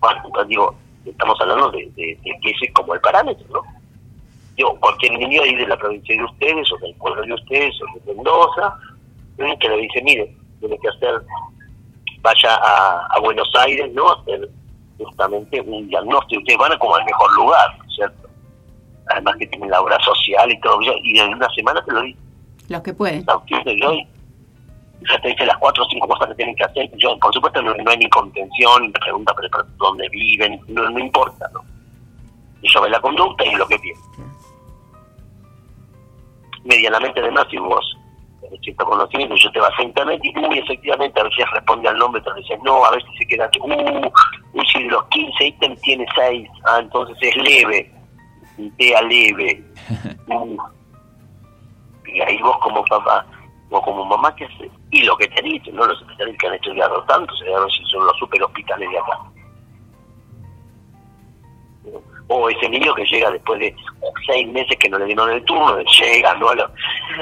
Bueno, 0.00 0.20
entonces 0.26 0.48
digo, 0.48 0.74
estamos 1.04 1.40
hablando 1.40 1.70
de, 1.72 1.86
de- 1.96 2.18
que 2.22 2.50
ese 2.50 2.66
es 2.66 2.72
como 2.74 2.94
el 2.94 3.00
parámetro, 3.00 3.44
¿no? 3.50 3.62
Digo, 4.56 4.78
cualquier 4.80 5.12
niño 5.18 5.42
ahí 5.42 5.54
de 5.54 5.66
la 5.66 5.76
provincia 5.76 6.16
de 6.16 6.24
ustedes, 6.24 6.70
o 6.72 6.78
del 6.78 6.94
pueblo 6.96 7.22
de 7.22 7.34
ustedes, 7.34 7.74
o 7.82 7.98
de 8.04 8.14
Mendoza, 8.14 8.76
que 9.60 9.68
le 9.68 9.76
dice, 9.78 10.02
mire, 10.02 10.36
tiene 10.60 10.76
que 10.78 10.88
hacer, 10.88 11.22
vaya 12.20 12.54
a, 12.56 13.06
a 13.10 13.20
Buenos 13.20 13.48
Aires, 13.56 13.92
¿no? 13.92 14.10
Hacer 14.12 14.48
justamente 14.98 15.60
un 15.60 15.88
diagnóstico. 15.88 16.40
Ustedes 16.40 16.58
van 16.58 16.72
a 16.72 16.78
como 16.78 16.96
al 16.96 17.04
mejor 17.04 17.34
lugar, 17.36 17.78
¿no 17.78 17.84
es 17.84 17.94
¿cierto? 17.94 18.28
Además 19.10 19.36
que 19.38 19.46
tienen 19.46 19.70
la 19.70 19.80
obra 19.80 19.98
social 20.00 20.50
y 20.50 20.60
todo, 20.60 20.78
y 21.02 21.18
en 21.18 21.34
una 21.34 21.48
semana 21.50 21.82
te 21.84 21.92
lo 21.92 22.02
dice 22.02 22.18
Los 22.68 22.82
que 22.82 22.92
pueden. 22.92 23.24
autista 23.28 23.70
y 23.72 23.82
hoy 23.82 24.06
ya 25.08 25.20
te 25.20 25.28
dice 25.28 25.46
las 25.46 25.56
cuatro 25.58 25.84
o 25.84 25.88
cinco 25.88 26.08
cosas 26.08 26.28
que 26.28 26.34
tienen 26.34 26.56
que 26.56 26.64
hacer. 26.64 26.90
Yo, 26.96 27.16
por 27.18 27.32
supuesto, 27.32 27.62
no, 27.62 27.72
no 27.74 27.90
hay 27.90 27.96
ni 27.98 28.08
contención, 28.10 28.82
ni 28.82 28.90
pregunta 28.90 29.32
pero, 29.36 29.48
pero 29.50 29.64
dónde 29.76 30.08
viven, 30.08 30.60
no, 30.68 30.90
no 30.90 30.98
importa, 30.98 31.48
¿no? 31.54 31.60
Y 32.60 32.68
yo 32.68 32.82
ve 32.82 32.90
la 32.90 33.00
conducta 33.00 33.44
y 33.44 33.54
lo 33.54 33.66
que 33.68 33.78
piensa. 33.78 34.02
Medianamente, 36.64 37.20
además, 37.20 37.46
si 37.50 37.56
vos 37.58 37.96
tenés 38.40 38.60
cierto 38.60 38.84
conocimiento, 38.84 39.36
yo 39.36 39.50
te 39.52 39.60
vas 39.60 39.72
a 39.78 39.82
internet 39.82 40.20
y, 40.22 40.38
uy, 40.38 40.58
efectivamente, 40.58 41.20
a 41.20 41.24
veces 41.24 41.50
responde 41.52 41.88
al 41.88 41.98
nombre, 41.98 42.20
te 42.20 42.34
dices, 42.34 42.58
no, 42.64 42.84
a 42.84 42.90
veces 42.90 43.08
se 43.18 43.26
queda, 43.26 43.48
uh, 43.60 44.10
uy, 44.52 44.66
si 44.72 44.82
de 44.82 44.88
los 44.90 45.04
15 45.06 45.44
ítems 45.46 45.80
tiene 45.82 46.06
6, 46.14 46.48
ah, 46.66 46.78
entonces 46.80 47.16
es 47.20 47.36
leve, 47.36 47.92
TEA 48.78 49.02
leve. 49.02 49.62
Y 52.10 52.20
ahí 52.22 52.38
vos 52.40 52.56
como 52.60 52.82
papá 52.86 53.26
o 53.70 53.82
como 53.82 54.02
mamá, 54.02 54.34
¿qué 54.34 54.46
haces? 54.46 54.70
Y 54.90 55.02
lo 55.02 55.14
que 55.18 55.28
te 55.28 55.42
dicen, 55.42 55.76
¿no? 55.76 55.84
Los 55.84 56.00
especialistas 56.00 56.40
que 56.40 56.46
han 56.48 56.54
estudiado 56.54 57.02
tanto, 57.04 57.36
se 57.36 57.44
llaman 57.44 57.68
si 57.68 57.84
son 57.84 58.06
los 58.06 58.16
super 58.16 58.42
hospitales 58.42 58.88
de 58.90 58.98
acá. 58.98 59.18
O 62.28 62.48
ese 62.48 62.68
niño 62.68 62.94
que 62.94 63.04
llega 63.04 63.30
después 63.30 63.58
de 63.60 63.74
seis 64.26 64.46
meses 64.48 64.76
que 64.78 64.88
no 64.88 64.98
le 64.98 65.04
dieron 65.06 65.30
el 65.30 65.44
turno, 65.44 65.78
llega 66.00 66.34
¿no? 66.34 66.48
al, 66.50 66.70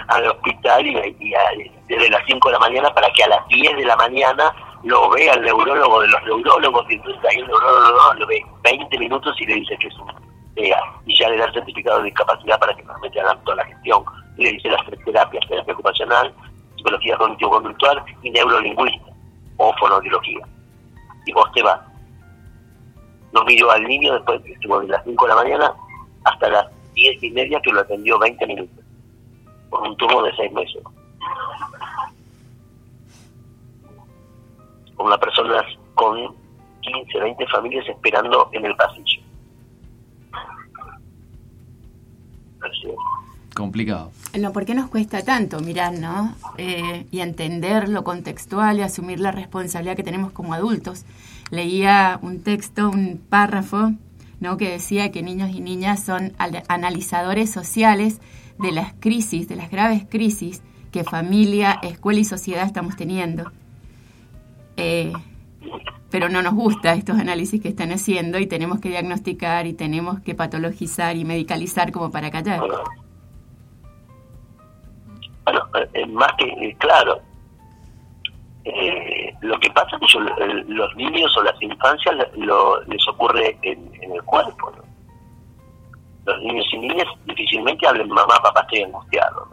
al 0.08 0.26
hospital 0.28 0.86
y, 0.86 1.16
y 1.20 1.34
a- 1.34 1.72
desde 1.88 2.10
las 2.10 2.22
5 2.26 2.48
de 2.48 2.52
la 2.52 2.58
mañana 2.60 2.94
para 2.94 3.08
que 3.12 3.22
a 3.24 3.28
las 3.28 3.46
10 3.48 3.76
de 3.76 3.84
la 3.84 3.96
mañana 3.96 4.52
lo 4.86 5.10
vea 5.10 5.32
el 5.34 5.42
neurólogo 5.42 6.00
de 6.00 6.08
los 6.08 6.22
neurólogos, 6.22 6.86
y 6.88 6.94
entonces 6.94 7.24
ahí 7.24 7.38
el 7.38 7.46
neurólogo 7.48 8.14
lo 8.14 8.26
ve 8.28 8.44
20 8.62 8.98
minutos 8.98 9.34
y 9.40 9.46
le 9.46 9.54
dice 9.56 9.76
que 9.78 9.88
es 9.88 9.98
un 9.98 10.12
TEA, 10.54 10.80
y 11.06 11.18
ya 11.18 11.28
le 11.28 11.38
da 11.38 11.46
el 11.46 11.54
certificado 11.54 11.98
de 11.98 12.04
discapacidad 12.04 12.58
para 12.60 12.74
que 12.74 12.82
realmente 12.82 13.20
hagan 13.20 13.42
toda 13.44 13.56
la 13.56 13.64
gestión. 13.64 14.04
Y 14.36 14.44
le 14.44 14.52
dice 14.52 14.70
las 14.70 14.86
tres 14.86 15.04
terapias, 15.04 15.46
terapia 15.48 15.74
ocupacional, 15.74 16.32
psicología 16.76 17.16
cognitivo-conductual 17.16 18.04
y 18.22 18.30
neurolingüística, 18.30 19.12
o 19.56 19.74
fonoaudiología. 19.78 20.46
Y 21.26 21.32
vos 21.32 21.50
te 21.52 21.62
vas. 21.62 21.80
No 23.32 23.42
miró 23.44 23.70
al 23.72 23.82
niño 23.82 24.14
después 24.14 24.40
estuvo 24.46 24.80
de 24.80 24.88
las 24.88 25.02
5 25.02 25.24
de 25.24 25.28
la 25.28 25.42
mañana 25.42 25.74
hasta 26.24 26.48
las 26.48 26.66
10 26.94 27.22
y 27.24 27.30
media 27.32 27.60
que 27.60 27.72
lo 27.72 27.80
atendió 27.80 28.18
20 28.20 28.46
minutos. 28.46 28.84
un 29.72 29.96
turno 29.96 30.22
de 30.22 30.36
seis 30.36 30.52
meses. 30.52 30.82
Con 34.96 35.10
las 35.10 35.18
personas 35.18 35.62
con 35.94 36.16
15, 36.80 37.20
20 37.20 37.46
familias 37.48 37.86
esperando 37.88 38.48
en 38.52 38.64
el 38.66 38.74
pasillo. 38.76 39.22
Así 42.60 42.88
es. 42.88 42.94
Complicado. 43.54 44.10
No, 44.38 44.52
¿por 44.52 44.66
qué 44.66 44.74
nos 44.74 44.90
cuesta 44.90 45.22
tanto 45.24 45.60
mirar, 45.60 45.94
no? 45.98 46.34
Eh, 46.58 47.06
y 47.10 47.20
entender 47.20 47.88
lo 47.88 48.04
contextual 48.04 48.78
y 48.78 48.82
asumir 48.82 49.18
la 49.20 49.32
responsabilidad 49.32 49.96
que 49.96 50.02
tenemos 50.02 50.32
como 50.32 50.52
adultos. 50.52 51.04
Leía 51.50 52.18
un 52.22 52.42
texto, 52.42 52.90
un 52.90 53.18
párrafo, 53.18 53.92
¿no? 54.40 54.56
Que 54.58 54.70
decía 54.72 55.10
que 55.10 55.22
niños 55.22 55.50
y 55.54 55.60
niñas 55.60 56.02
son 56.04 56.34
al- 56.38 56.64
analizadores 56.68 57.50
sociales 57.50 58.20
de 58.58 58.72
las 58.72 58.92
crisis, 59.00 59.48
de 59.48 59.56
las 59.56 59.70
graves 59.70 60.04
crisis 60.08 60.62
que 60.92 61.04
familia, 61.04 61.78
escuela 61.82 62.20
y 62.20 62.24
sociedad 62.24 62.66
estamos 62.66 62.96
teniendo. 62.96 63.50
Eh, 64.76 65.12
pero 66.10 66.28
no 66.28 66.42
nos 66.42 66.54
gusta 66.54 66.92
estos 66.94 67.18
análisis 67.18 67.60
que 67.60 67.68
están 67.68 67.90
haciendo 67.92 68.38
y 68.38 68.46
tenemos 68.46 68.80
que 68.80 68.88
diagnosticar 68.90 69.66
y 69.66 69.72
tenemos 69.74 70.20
que 70.20 70.34
patologizar 70.34 71.16
y 71.16 71.24
medicalizar 71.24 71.90
como 71.92 72.10
para 72.10 72.30
callar. 72.30 72.60
Bueno, 72.60 72.78
bueno, 75.44 75.60
eh, 75.94 76.06
más 76.06 76.32
que 76.38 76.44
eh, 76.46 76.76
claro, 76.78 77.20
eh, 78.64 79.34
lo 79.42 79.58
que 79.60 79.70
pasa 79.70 79.96
es 80.00 80.12
que 80.12 80.18
eh, 80.44 80.64
los 80.68 80.94
niños 80.96 81.36
o 81.36 81.42
las 81.42 81.60
infancias 81.62 82.14
lo- 82.36 82.82
les 82.84 83.08
ocurre 83.08 83.56
en, 83.62 83.90
el 84.12 84.22
cuerpo. 84.24 84.72
¿no? 84.76 84.82
Los 86.32 86.42
niños 86.42 86.66
y 86.72 86.78
niñas 86.78 87.06
difícilmente 87.26 87.86
hablen, 87.86 88.08
mamá, 88.08 88.34
papá, 88.42 88.60
estoy 88.62 88.82
angustiado. 88.82 89.48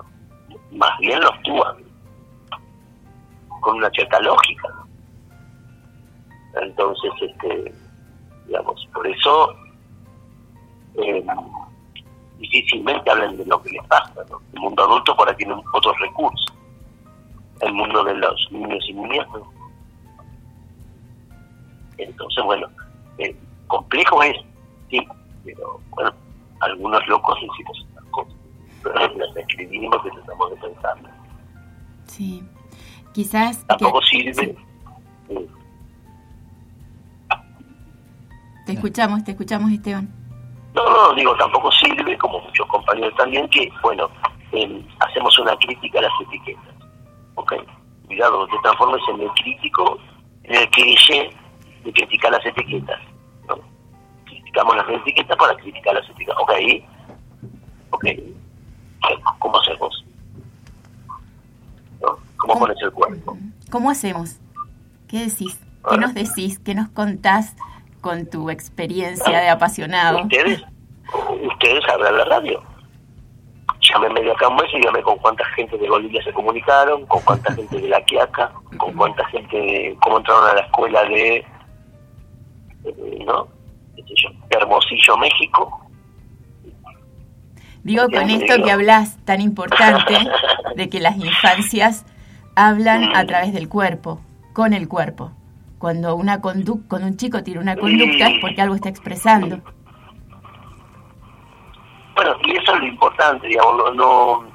Más 0.71 0.97
bien 0.99 1.19
lo 1.19 1.27
actúan 1.29 1.75
con 3.61 3.77
una 3.77 3.89
cierta 3.91 4.19
lógica. 4.21 4.67
¿no? 4.69 4.92
Entonces, 6.61 7.11
este, 7.21 7.73
digamos, 8.47 8.87
por 8.93 9.07
eso 9.07 9.55
eh, 10.95 11.25
difícilmente 12.37 13.09
hablan 13.09 13.37
de 13.37 13.45
lo 13.45 13.61
que 13.61 13.71
les 13.71 13.85
pasa. 13.87 14.13
¿no? 14.29 14.39
El 14.53 14.59
mundo 14.59 14.83
adulto 14.83 15.15
por 15.15 15.29
ahí 15.29 15.35
tiene 15.35 15.55
otros 15.73 15.99
recursos. 15.99 16.53
El 17.61 17.73
mundo 17.73 18.03
de 18.03 18.15
los 18.15 18.47
niños 18.51 18.83
y 18.87 18.93
niñas. 18.93 19.27
¿no? 19.33 19.51
Entonces, 21.97 22.43
bueno, 22.43 22.67
eh, 23.19 23.35
complejo 23.67 24.21
es, 24.23 24.35
sí, 24.89 24.99
pero 25.45 25.79
bueno, 25.91 26.11
algunos 26.61 27.05
locos 27.07 27.37
decimos 27.41 27.85
estas 27.87 28.05
cosas. 28.11 28.33
Las 29.17 29.37
escribimos 29.37 29.97
y 30.05 30.09
tratamos 30.15 30.51
de 30.51 30.57
pensarlas. 30.57 31.13
Sí. 32.07 32.43
Quizás... 33.13 33.65
Tampoco 33.67 33.99
que- 34.01 34.05
sirve. 34.07 34.33
sí, 34.33 34.55
te 38.73 38.79
escuchamos, 38.79 39.23
te 39.23 39.31
escuchamos, 39.31 39.71
Esteban. 39.71 40.09
No, 40.73 40.83
no, 40.83 41.13
digo, 41.13 41.35
tampoco 41.35 41.71
sirve, 41.71 42.17
como 42.17 42.39
muchos 42.39 42.65
compañeros 42.67 43.13
también, 43.15 43.47
que, 43.49 43.69
bueno, 43.83 44.09
eh, 44.51 44.85
hacemos 44.99 45.37
una 45.39 45.55
crítica 45.57 45.99
a 45.99 46.03
las 46.03 46.11
etiquetas. 46.21 46.73
¿Ok? 47.35 47.53
Cuidado, 48.07 48.47
te 48.47 48.57
transformes 48.63 49.01
en 49.09 49.21
el 49.21 49.29
crítico, 49.31 49.99
en 50.43 50.55
el 50.55 50.69
cliché 50.71 51.29
de 51.83 51.93
criticar 51.93 52.31
las 52.31 52.45
etiquetas. 52.45 52.99
¿no? 53.47 53.59
Criticamos 54.25 54.75
las 54.75 54.89
etiquetas 54.89 55.37
para 55.37 55.55
criticar 55.55 55.93
las 55.93 56.09
etiquetas. 56.09 56.37
¿Ok? 56.39 56.51
¿Ok? 57.91 58.05
¿Cómo 59.37 59.59
hacemos? 59.59 60.05
¿No? 62.01 62.17
¿Cómo 62.37 62.59
pones 62.59 62.77
el 62.81 62.91
cuerpo? 62.91 63.37
¿Cómo 63.69 63.91
hacemos? 63.91 64.39
¿Qué 65.07 65.19
decís? 65.19 65.59
¿Qué 65.87 65.97
nos 65.97 66.13
decís? 66.15 66.57
¿Qué 66.59 66.73
nos 66.73 66.89
contás 66.89 67.55
con 68.03 68.29
tu 68.29 68.49
experiencia 68.49 69.39
de 69.39 69.49
apasionado? 69.49 70.21
Ustedes, 70.21 70.61
ustedes 71.41 71.83
abran 71.91 72.17
la 72.17 72.25
radio. 72.25 72.61
Llámenme 73.79 74.21
de 74.21 74.31
acá 74.31 74.49
un 74.49 74.57
mes 74.57 74.65
y 74.73 74.77
dígame 74.77 75.01
con 75.01 75.17
cuánta 75.19 75.45
gente 75.55 75.77
de 75.77 75.89
Bolivia 75.89 76.21
se 76.21 76.33
comunicaron, 76.33 77.05
con 77.07 77.21
cuánta 77.21 77.53
gente 77.55 77.79
de 77.79 77.87
La 77.87 78.03
Quiaca, 78.03 78.51
con 78.77 78.93
cuánta 78.93 79.25
gente, 79.27 79.57
de, 79.57 79.97
cómo 80.03 80.17
entraron 80.17 80.49
a 80.49 80.53
la 80.53 80.61
escuela 80.61 81.03
de, 81.05 81.37
eh, 81.37 83.25
¿no? 83.25 83.47
De 83.95 84.57
Hermosillo, 84.57 85.17
México. 85.17 85.79
Digo 87.83 88.03
con 88.09 88.29
esto 88.29 88.63
que 88.63 88.71
hablas 88.71 89.17
tan 89.25 89.39
importante 89.39 90.15
de 90.75 90.89
que 90.89 90.99
las 90.99 91.17
infancias 91.17 92.05
hablan 92.55 93.15
a 93.15 93.25
través 93.25 93.53
del 93.53 93.69
cuerpo, 93.69 94.19
con 94.51 94.73
el 94.73 94.89
cuerpo. 94.89 95.31
Cuando 95.83 96.15
una 96.15 96.39
condu 96.39 96.87
cuando 96.87 97.09
un 97.09 97.17
chico 97.17 97.43
tiene 97.43 97.59
una 97.59 97.75
conducta 97.75 98.29
es 98.29 98.39
porque 98.39 98.61
algo 98.61 98.75
está 98.75 98.87
expresando. 98.87 99.59
Bueno, 102.15 102.35
y 102.45 102.51
eso 102.55 102.73
es 102.75 102.79
lo 102.79 102.87
importante, 102.87 103.47
digamos, 103.49 103.75
no, 103.75 103.93
no 103.93 104.45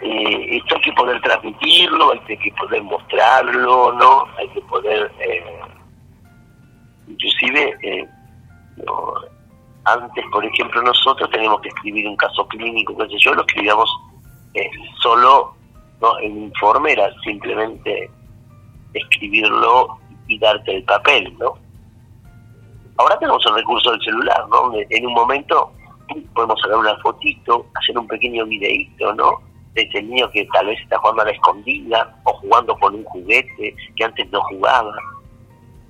eh, 0.00 0.58
esto 0.58 0.76
hay 0.76 0.82
que 0.82 0.92
poder 0.92 1.20
transmitirlo, 1.22 2.12
hay 2.12 2.36
que 2.38 2.52
poder 2.52 2.84
mostrarlo, 2.84 3.92
¿no? 3.94 4.26
Hay 4.38 4.48
que 4.50 4.60
poder, 4.60 5.10
eh, 5.18 5.60
inclusive, 7.08 7.76
eh, 7.82 8.08
no, 8.86 9.14
antes, 9.86 10.24
por 10.30 10.44
ejemplo, 10.44 10.82
nosotros 10.82 11.28
tenemos 11.30 11.60
que 11.62 11.68
escribir 11.70 12.06
un 12.06 12.16
caso 12.16 12.46
clínico, 12.46 12.96
qué 12.96 13.08
sé 13.08 13.18
yo, 13.18 13.34
lo 13.34 13.40
escribíamos 13.40 13.90
eh, 14.54 14.70
solo, 15.02 15.52
¿no? 16.00 16.16
En 16.20 16.44
informe 16.44 16.92
era 16.92 17.12
simplemente 17.24 18.08
escribirlo 18.94 19.98
y 20.26 20.38
darte 20.38 20.76
el 20.76 20.84
papel, 20.84 21.36
¿no? 21.38 21.54
Ahora 22.96 23.18
tenemos 23.18 23.44
el 23.46 23.54
recurso 23.54 23.90
del 23.92 24.00
celular, 24.02 24.46
¿no? 24.50 24.72
En 24.74 25.06
un 25.06 25.14
momento 25.14 25.72
podemos 26.34 26.60
sacar 26.60 26.78
una 26.78 26.96
fotito, 26.98 27.66
hacer 27.74 27.96
un 27.98 28.06
pequeño 28.06 28.44
videíto, 28.46 29.14
¿no? 29.14 29.40
De 29.74 29.82
ese 29.82 30.02
niño 30.02 30.28
que 30.30 30.44
tal 30.46 30.66
vez 30.66 30.80
está 30.80 30.98
jugando 30.98 31.22
a 31.22 31.26
la 31.26 31.30
escondida 31.30 32.16
o 32.24 32.32
jugando 32.34 32.76
con 32.76 32.94
un 32.94 33.04
juguete 33.04 33.74
que 33.96 34.04
antes 34.04 34.30
no 34.30 34.40
jugaba. 34.42 34.94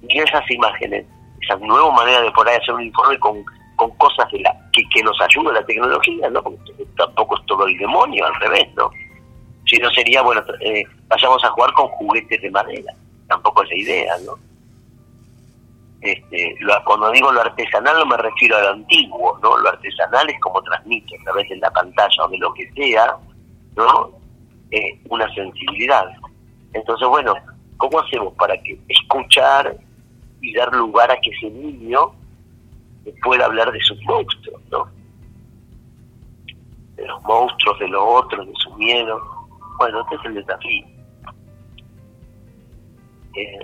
Y 0.09 0.19
esas 0.19 0.49
imágenes, 0.51 1.07
esa 1.43 1.57
nueva 1.57 1.91
manera 1.93 2.21
de 2.21 2.29
ahí 2.29 2.57
hacer 2.57 2.75
un 2.75 2.83
informe 2.83 3.19
con, 3.19 3.45
con 3.77 3.91
cosas 3.97 4.31
de 4.33 4.41
la, 4.41 4.55
que, 4.73 4.83
que 4.91 5.03
nos 5.03 5.19
ayuda 5.21 5.53
la 5.53 5.65
tecnología, 5.65 6.29
¿no? 6.31 6.43
Porque 6.43 6.87
tampoco 6.97 7.39
es 7.39 7.47
todo 7.47 7.67
el 7.67 7.77
demonio, 7.79 8.27
al 8.27 8.35
revés, 8.37 8.69
¿no? 8.77 8.91
Si 9.71 9.77
no 9.79 9.89
sería, 9.91 10.21
bueno, 10.23 10.43
eh, 10.61 10.83
vayamos 11.07 11.45
a 11.45 11.51
jugar 11.51 11.73
con 11.75 11.87
juguetes 11.89 12.43
de 12.43 12.51
madera. 12.51 12.93
Tampoco 13.29 13.63
es 13.63 13.69
la 13.71 13.77
idea, 13.77 14.15
¿no? 14.27 14.33
Este, 16.01 16.57
lo- 16.61 16.83
cuando 16.85 17.11
digo 17.13 17.31
lo 17.31 17.43
artesanal 17.43 17.99
no 17.99 18.07
me 18.07 18.17
refiero 18.17 18.57
a 18.57 18.63
lo 18.63 18.69
antiguo, 18.71 19.39
¿no? 19.43 19.57
Lo 19.59 19.69
artesanal 19.69 20.29
es 20.29 20.41
como 20.41 20.61
transmite 20.63 21.15
a 21.21 21.25
través 21.25 21.49
de 21.51 21.57
la 21.59 21.71
pantalla 21.71 22.25
o 22.25 22.29
de 22.29 22.39
lo 22.39 22.53
que 22.55 22.69
sea, 22.73 23.15
¿no? 23.77 24.11
Eh, 24.73 24.99
una 25.09 25.33
sensibilidad. 25.35 26.07
Entonces, 26.73 27.07
bueno, 27.07 27.35
¿cómo 27.77 28.01
hacemos 28.01 28.33
para 28.35 28.61
que 28.63 28.79
escuchar 28.89 29.77
y 30.41 30.53
dar 30.55 30.75
lugar 30.75 31.11
a 31.13 31.21
que 31.21 31.31
ese 31.31 31.51
niño 31.51 32.13
pueda 33.23 33.45
hablar 33.45 33.71
de 33.71 33.81
sus 33.83 34.01
monstruos, 34.05 34.61
¿no? 34.71 34.89
De 36.97 37.07
los 37.07 37.23
monstruos, 37.23 37.79
de 37.79 37.89
los 37.89 38.03
otros, 38.05 38.47
de 38.47 38.53
su 38.57 38.75
miedo. 38.75 39.21
Bueno, 39.81 40.03
este 40.03 40.15
es 40.17 40.25
el 40.27 40.35
desafío. 40.35 40.87
Eh, 43.35 43.59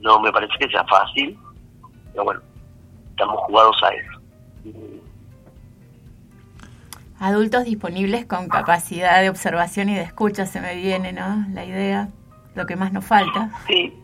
no 0.00 0.18
me 0.18 0.32
parece 0.32 0.52
que 0.58 0.68
sea 0.68 0.84
fácil, 0.86 1.38
pero 2.10 2.24
bueno, 2.24 2.40
estamos 3.10 3.38
jugados 3.42 3.76
a 3.84 3.88
eso. 3.90 4.20
Adultos 7.20 7.64
disponibles 7.64 8.26
con 8.26 8.48
capacidad 8.48 9.22
de 9.22 9.30
observación 9.30 9.88
y 9.88 9.94
de 9.94 10.02
escucha 10.02 10.46
se 10.46 10.60
me 10.60 10.74
viene, 10.74 11.12
¿no? 11.12 11.46
La 11.52 11.64
idea, 11.64 12.08
lo 12.56 12.66
que 12.66 12.74
más 12.74 12.92
nos 12.92 13.04
falta. 13.04 13.50
Sí, 13.68 13.96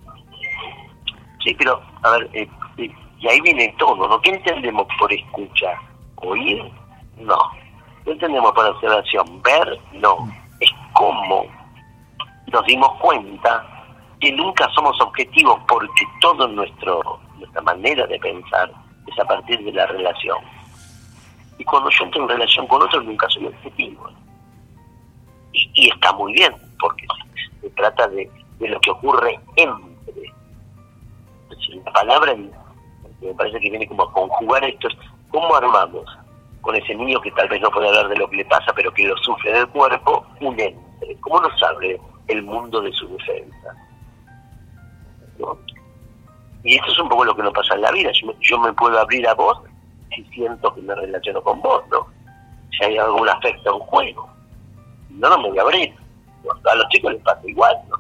sí, 1.43 1.57
pero 1.59 1.83
a 2.03 2.11
ver, 2.13 2.31
eh, 2.35 2.49
eh, 2.77 2.95
y 3.19 3.27
ahí 3.27 3.41
viene 3.41 3.75
todo, 3.81 4.07
¿no? 4.07 4.21
¿Qué 4.21 4.31
entendemos 4.31 4.87
por 4.97 5.13
escuchar? 5.13 5.75
¿Oír? 6.15 6.63
No. 7.19 7.37
¿Qué 8.05 8.13
entendemos 8.13 8.53
por 8.53 8.65
observación? 8.65 9.43
¿Ver? 9.43 9.77
No. 9.95 10.40
Es 10.61 10.71
cómo 10.93 11.47
nos 12.53 12.65
dimos 12.67 12.91
cuenta 13.01 13.67
que 14.21 14.33
nunca 14.33 14.69
somos 14.75 15.01
objetivos 15.01 15.59
porque 15.67 16.05
nuestro 16.51 17.21
nuestra 17.39 17.63
manera 17.63 18.07
de 18.07 18.19
pensar 18.19 18.71
es 19.07 19.19
a 19.19 19.25
partir 19.25 19.59
de 19.65 19.73
la 19.73 19.87
relación. 19.87 20.39
Y 21.59 21.65
cuando 21.65 21.91
yo 21.91 22.05
entro 22.05 22.23
en 22.23 22.29
relación 22.29 22.67
con 22.67 22.83
otro 22.83 23.01
nunca 23.03 23.29
soy 23.31 23.47
objetivo. 23.47 24.11
Y, 25.53 25.89
está 25.89 26.13
muy 26.13 26.33
bien, 26.35 26.55
porque 26.79 27.07
se, 27.61 27.71
trata 27.71 28.07
de, 28.09 28.31
de 28.59 28.69
lo 28.69 28.79
que 28.81 28.91
ocurre 28.91 29.41
entre. 29.57 30.33
La 31.85 31.93
palabra 31.93 32.35
me 33.21 33.35
parece 33.35 33.61
que 33.61 33.71
viene 33.71 33.87
como 33.87 34.05
a 34.05 34.13
conjugar 34.13 34.65
esto, 34.65 34.89
es 34.89 34.97
cómo 35.31 35.55
armamos 35.55 36.05
con 36.61 36.75
ese 36.77 36.95
niño 36.95 37.21
que 37.21 37.31
tal 37.33 37.49
vez 37.49 37.61
no 37.61 37.71
puede 37.71 37.89
hablar 37.89 38.09
de 38.09 38.17
lo 38.17 38.29
que 38.29 38.37
le 38.37 38.45
pasa, 38.45 38.73
pero 38.75 38.93
que 38.93 39.05
lo 39.05 39.17
sufre 39.19 39.53
del 39.53 39.69
cuerpo, 39.69 40.27
un 40.41 40.59
ente. 40.59 41.17
¿Cómo 41.21 41.41
nos 41.41 41.63
abre 41.63 41.99
el 42.29 42.43
mundo 42.43 42.81
de 42.81 42.93
su 42.93 43.09
defensa? 43.09 43.75
Y 46.63 46.77
esto 46.77 46.93
es 46.93 46.99
un 46.99 47.09
poco 47.09 47.25
lo 47.25 47.35
que 47.35 47.43
nos 47.43 47.55
pasa 47.55 47.75
en 47.75 47.83
la 47.83 47.91
vida. 47.91 48.11
Yo 48.13 48.27
me, 48.27 48.35
yo 48.41 48.59
me 48.59 48.73
puedo 48.75 48.99
abrir 48.99 49.27
a 49.27 49.35
vos 49.35 49.59
si 50.15 50.23
siento 50.25 50.75
que 50.75 50.83
me 50.83 50.95
relaciono 50.95 51.41
con 51.43 51.61
vos, 51.63 51.83
¿no? 51.91 52.07
Si 52.71 52.85
hay 52.85 52.99
algún 52.99 53.29
afecto 53.29 53.75
en 53.75 53.81
juego. 53.81 54.29
No, 55.11 55.29
no 55.31 55.39
me 55.39 55.49
voy 55.49 55.59
a 55.59 55.63
abrir. 55.63 55.95
A 56.71 56.75
los 56.75 56.89
chicos 56.89 57.13
les 57.13 57.23
pasa 57.23 57.41
igual, 57.45 57.77
¿no? 57.89 57.97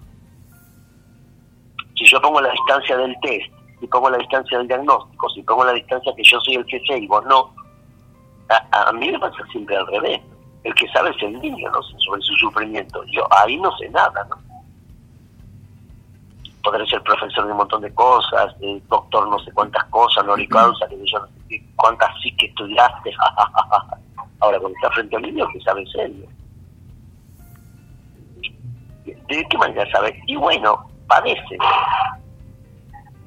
Si 1.96 2.06
yo 2.06 2.20
pongo 2.20 2.40
la 2.40 2.50
distancia 2.50 2.96
del 2.96 3.14
test, 3.20 3.52
si 3.78 3.86
pongo 3.86 4.10
la 4.10 4.18
distancia 4.18 4.58
del 4.58 4.68
diagnóstico, 4.68 5.28
si 5.30 5.42
pongo 5.42 5.64
la 5.64 5.72
distancia 5.72 6.12
que 6.16 6.22
yo 6.22 6.40
soy 6.40 6.54
el 6.56 6.66
que 6.66 6.80
sé 6.86 6.98
y 6.98 7.06
vos 7.06 7.24
no, 7.26 7.54
a, 8.50 8.88
a 8.88 8.92
mí 8.92 9.10
me 9.10 9.18
pasa 9.18 9.44
siempre 9.52 9.76
al 9.76 9.86
revés. 9.86 10.20
El 10.64 10.74
que 10.74 10.86
sabe 10.88 11.10
es 11.10 11.22
el 11.22 11.40
niño, 11.40 11.70
¿no? 11.70 11.82
Sobre 11.82 12.20
su 12.22 12.34
sufrimiento. 12.36 13.02
Yo 13.06 13.26
ahí 13.32 13.56
no 13.56 13.74
sé 13.78 13.88
nada, 13.90 14.26
¿no? 14.28 14.36
Podré 16.62 16.86
ser 16.86 17.02
profesor 17.02 17.46
de 17.46 17.52
un 17.52 17.56
montón 17.56 17.80
de 17.80 17.94
cosas, 17.94 18.54
eh, 18.60 18.82
doctor 18.90 19.26
no 19.28 19.38
sé 19.38 19.50
cuántas 19.52 19.82
cosas, 19.86 20.22
no 20.26 20.34
causa, 20.50 20.86
que 20.88 20.96
yo 21.06 21.18
no 21.18 21.26
sé 21.48 21.62
cuántas 21.76 22.10
sí 22.22 22.30
que 22.36 22.46
estudiaste. 22.46 23.10
Ahora, 24.40 24.58
cuando 24.58 24.76
está 24.76 24.90
frente 24.90 25.16
al 25.16 25.22
niño, 25.22 25.46
que 25.52 25.60
sabe 25.62 25.82
es 25.82 25.94
él. 25.94 26.26
¿De 29.04 29.46
qué 29.48 29.58
manera 29.58 29.90
sabe? 29.90 30.20
Y 30.26 30.36
bueno, 30.36 30.86
padece. 31.08 31.56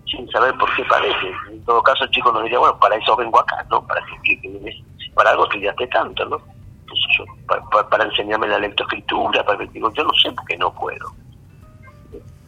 Sin 0.05 0.29
saber 0.29 0.55
por 0.57 0.73
qué 0.75 0.83
padece. 0.85 1.31
En 1.49 1.63
todo 1.65 1.81
caso, 1.81 2.03
el 2.03 2.11
chico 2.11 2.31
nos 2.31 2.43
diría, 2.43 2.59
bueno, 2.59 2.77
para 2.79 2.95
eso 2.97 3.15
vengo 3.15 3.39
acá, 3.39 3.65
¿no? 3.71 3.85
Para 3.87 4.01
que, 4.05 4.39
que- 4.39 4.41
que- 4.41 4.83
para 5.15 5.31
algo 5.31 5.45
estudiaste 5.45 5.87
tanto, 5.87 6.25
¿no? 6.25 6.37
Pues 6.37 6.99
yo, 7.17 7.25
para, 7.47 7.89
para- 7.89 8.05
enseñarme 8.05 8.47
la 8.47 8.59
lectoescritura, 8.59 9.43
para 9.45 9.57
que 9.59 9.67
digo, 9.67 9.91
yo 9.93 10.03
no 10.03 10.13
sé 10.21 10.31
por 10.31 10.45
qué 10.45 10.57
no 10.57 10.73
puedo. 10.73 11.11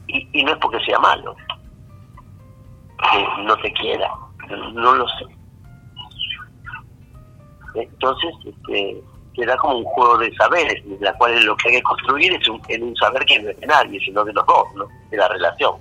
Y, 0.08 0.28
y 0.34 0.44
no 0.44 0.52
es 0.52 0.58
porque 0.60 0.80
sea 0.86 1.00
malo, 1.00 1.36
que 3.00 3.44
no 3.44 3.58
te 3.58 3.72
quiera, 3.74 4.10
no 4.74 4.94
lo 4.96 5.08
sé. 5.08 5.26
Entonces, 7.76 8.34
este, 8.46 9.02
queda 9.34 9.58
como 9.58 9.80
un 9.80 9.84
juego 9.84 10.18
de 10.20 10.34
saberes, 10.36 10.82
en 10.86 10.98
la 11.02 11.14
cual 11.14 11.44
lo 11.46 11.58
que 11.58 11.70
hay 11.70 11.76
que 11.76 11.84
construir 11.84 12.34
es 12.34 12.48
un, 12.48 12.62
en 12.70 12.84
un 12.84 12.96
saber 12.96 13.26
que 13.26 13.42
no 13.42 13.50
es 13.50 13.60
de 13.60 13.68
nadie, 13.68 14.00
sino 14.00 14.24
de 14.24 14.32
los 14.34 14.46
dos, 14.46 14.66
¿no? 14.76 14.86
de 15.10 15.18
la 15.18 15.28
relación. 15.28 15.74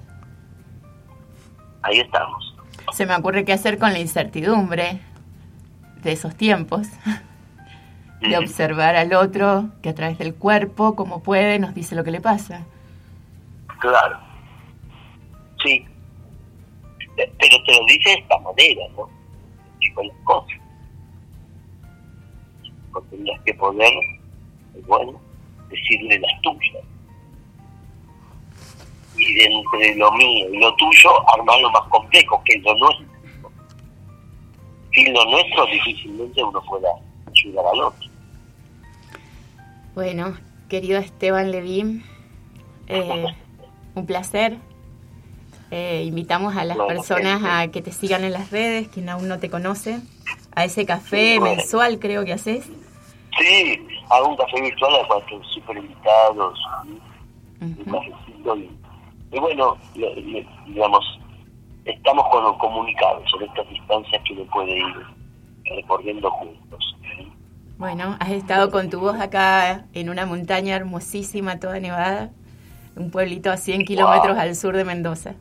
Ahí 1.83 2.01
estamos. 2.01 2.55
Se 2.93 3.07
me 3.07 3.15
ocurre 3.15 3.45
qué 3.45 3.53
hacer 3.53 3.79
con 3.79 3.93
la 3.93 3.99
incertidumbre 3.99 5.01
de 6.05 6.13
esos 6.13 6.37
tiempos, 6.37 6.89
de 8.21 8.39
observar 8.39 8.97
al 8.97 9.13
otro 9.15 9.71
que 9.83 9.89
a 9.89 9.95
través 9.95 10.19
del 10.19 10.35
cuerpo, 10.35 10.95
como 10.95 11.23
puede, 11.23 11.59
nos 11.59 11.75
dice 11.75 11.95
lo 11.95 12.05
que 12.05 12.11
le 12.11 12.21
pasa. 12.21 12.65
Claro. 13.81 14.19
Sí. 15.63 15.85
Eh, 17.17 17.33
Pero 17.39 17.63
te 17.65 17.73
lo 17.73 17.87
dice 17.87 18.11
de 18.11 18.17
esta 18.17 18.39
manera, 18.39 18.83
¿no? 18.97 19.09
Y 19.81 19.93
con 19.93 20.07
las 20.07 20.17
cosas. 20.25 20.59
Porque 22.93 23.09
tendrías 23.11 23.41
que 23.43 23.55
poder, 23.55 23.93
bueno, 24.87 25.21
decirle 25.69 26.19
las 26.19 26.41
tuyas. 26.43 26.85
Y 29.17 29.35
de 29.35 29.45
entre 29.45 29.95
lo 29.97 30.11
mío 30.13 30.49
y 30.53 30.59
lo 30.59 30.75
tuyo, 30.77 31.11
armar 31.35 31.61
lo 31.61 31.71
más 31.71 31.89
complejo, 31.89 32.43
que 32.45 32.59
lo 32.59 32.75
nuestro. 32.77 33.14
Sin 34.95 35.13
lo 35.13 35.25
nuestro, 35.27 35.67
difícilmente 35.67 36.43
uno 36.43 36.63
pueda 36.63 36.89
ayudar 37.27 37.65
al 37.73 37.81
otro. 37.81 38.09
Bueno, 39.95 40.37
querido 40.69 40.99
Esteban 40.99 41.51
Levín, 41.51 42.05
eh, 42.87 43.25
un 43.95 44.07
placer. 44.07 44.57
Eh, 45.71 46.05
invitamos 46.07 46.55
a 46.57 46.65
las 46.65 46.77
Bueno, 46.77 46.89
personas 46.95 47.43
a 47.45 47.69
que 47.69 47.83
te 47.83 47.91
sigan 47.91 48.23
en 48.23 48.33
las 48.33 48.51
redes, 48.51 48.89
quien 48.89 49.09
aún 49.09 49.27
no 49.29 49.39
te 49.41 49.51
conoce, 49.51 49.99
a 50.55 50.65
ese 50.65 50.87
café 50.87 51.39
Bueno. 51.41 51.57
mensual 51.57 51.99
creo 51.99 52.25
que 52.25 52.33
haces. 52.35 52.71
Sí, 53.37 53.81
hago 54.11 54.29
un 54.29 54.37
café 54.37 54.61
virtual 54.61 54.95
al 54.95 55.07
cual 55.09 55.21
estoy 55.23 55.41
súper 55.53 55.77
invitados. 55.79 56.59
un 57.61 57.85
cafecito 57.91 58.57
y, 58.57 58.71
y 59.33 59.39
bueno, 59.41 59.77
le- 59.97 60.15
le- 60.17 60.47
digamos, 60.69 61.03
estamos 61.85 62.27
con- 62.31 62.59
comunicados 62.59 63.25
en 63.41 63.49
estas 63.49 63.69
distancias 63.69 64.23
que 64.27 64.33
uno 64.35 64.45
puede 64.51 64.77
ir 64.79 64.95
recorriendo 65.77 66.31
juntos. 66.31 66.97
Bueno, 67.79 68.17
has 68.21 68.31
estado 68.31 68.71
con 68.71 68.89
tu 68.89 69.01
voz 69.01 69.19
acá 69.21 69.87
en 69.95 70.09
una 70.09 70.27
montaña 70.27 70.77
hermosísima, 70.77 71.59
toda 71.59 71.81
nevada, 71.81 72.31
un 72.97 73.11
pueblito 73.11 73.51
a 73.51 73.57
100 73.57 73.85
kilómetros 73.85 74.39
al 74.39 74.55
sur 74.55 74.77
de 74.77 74.85
Mendoza. 74.85 75.35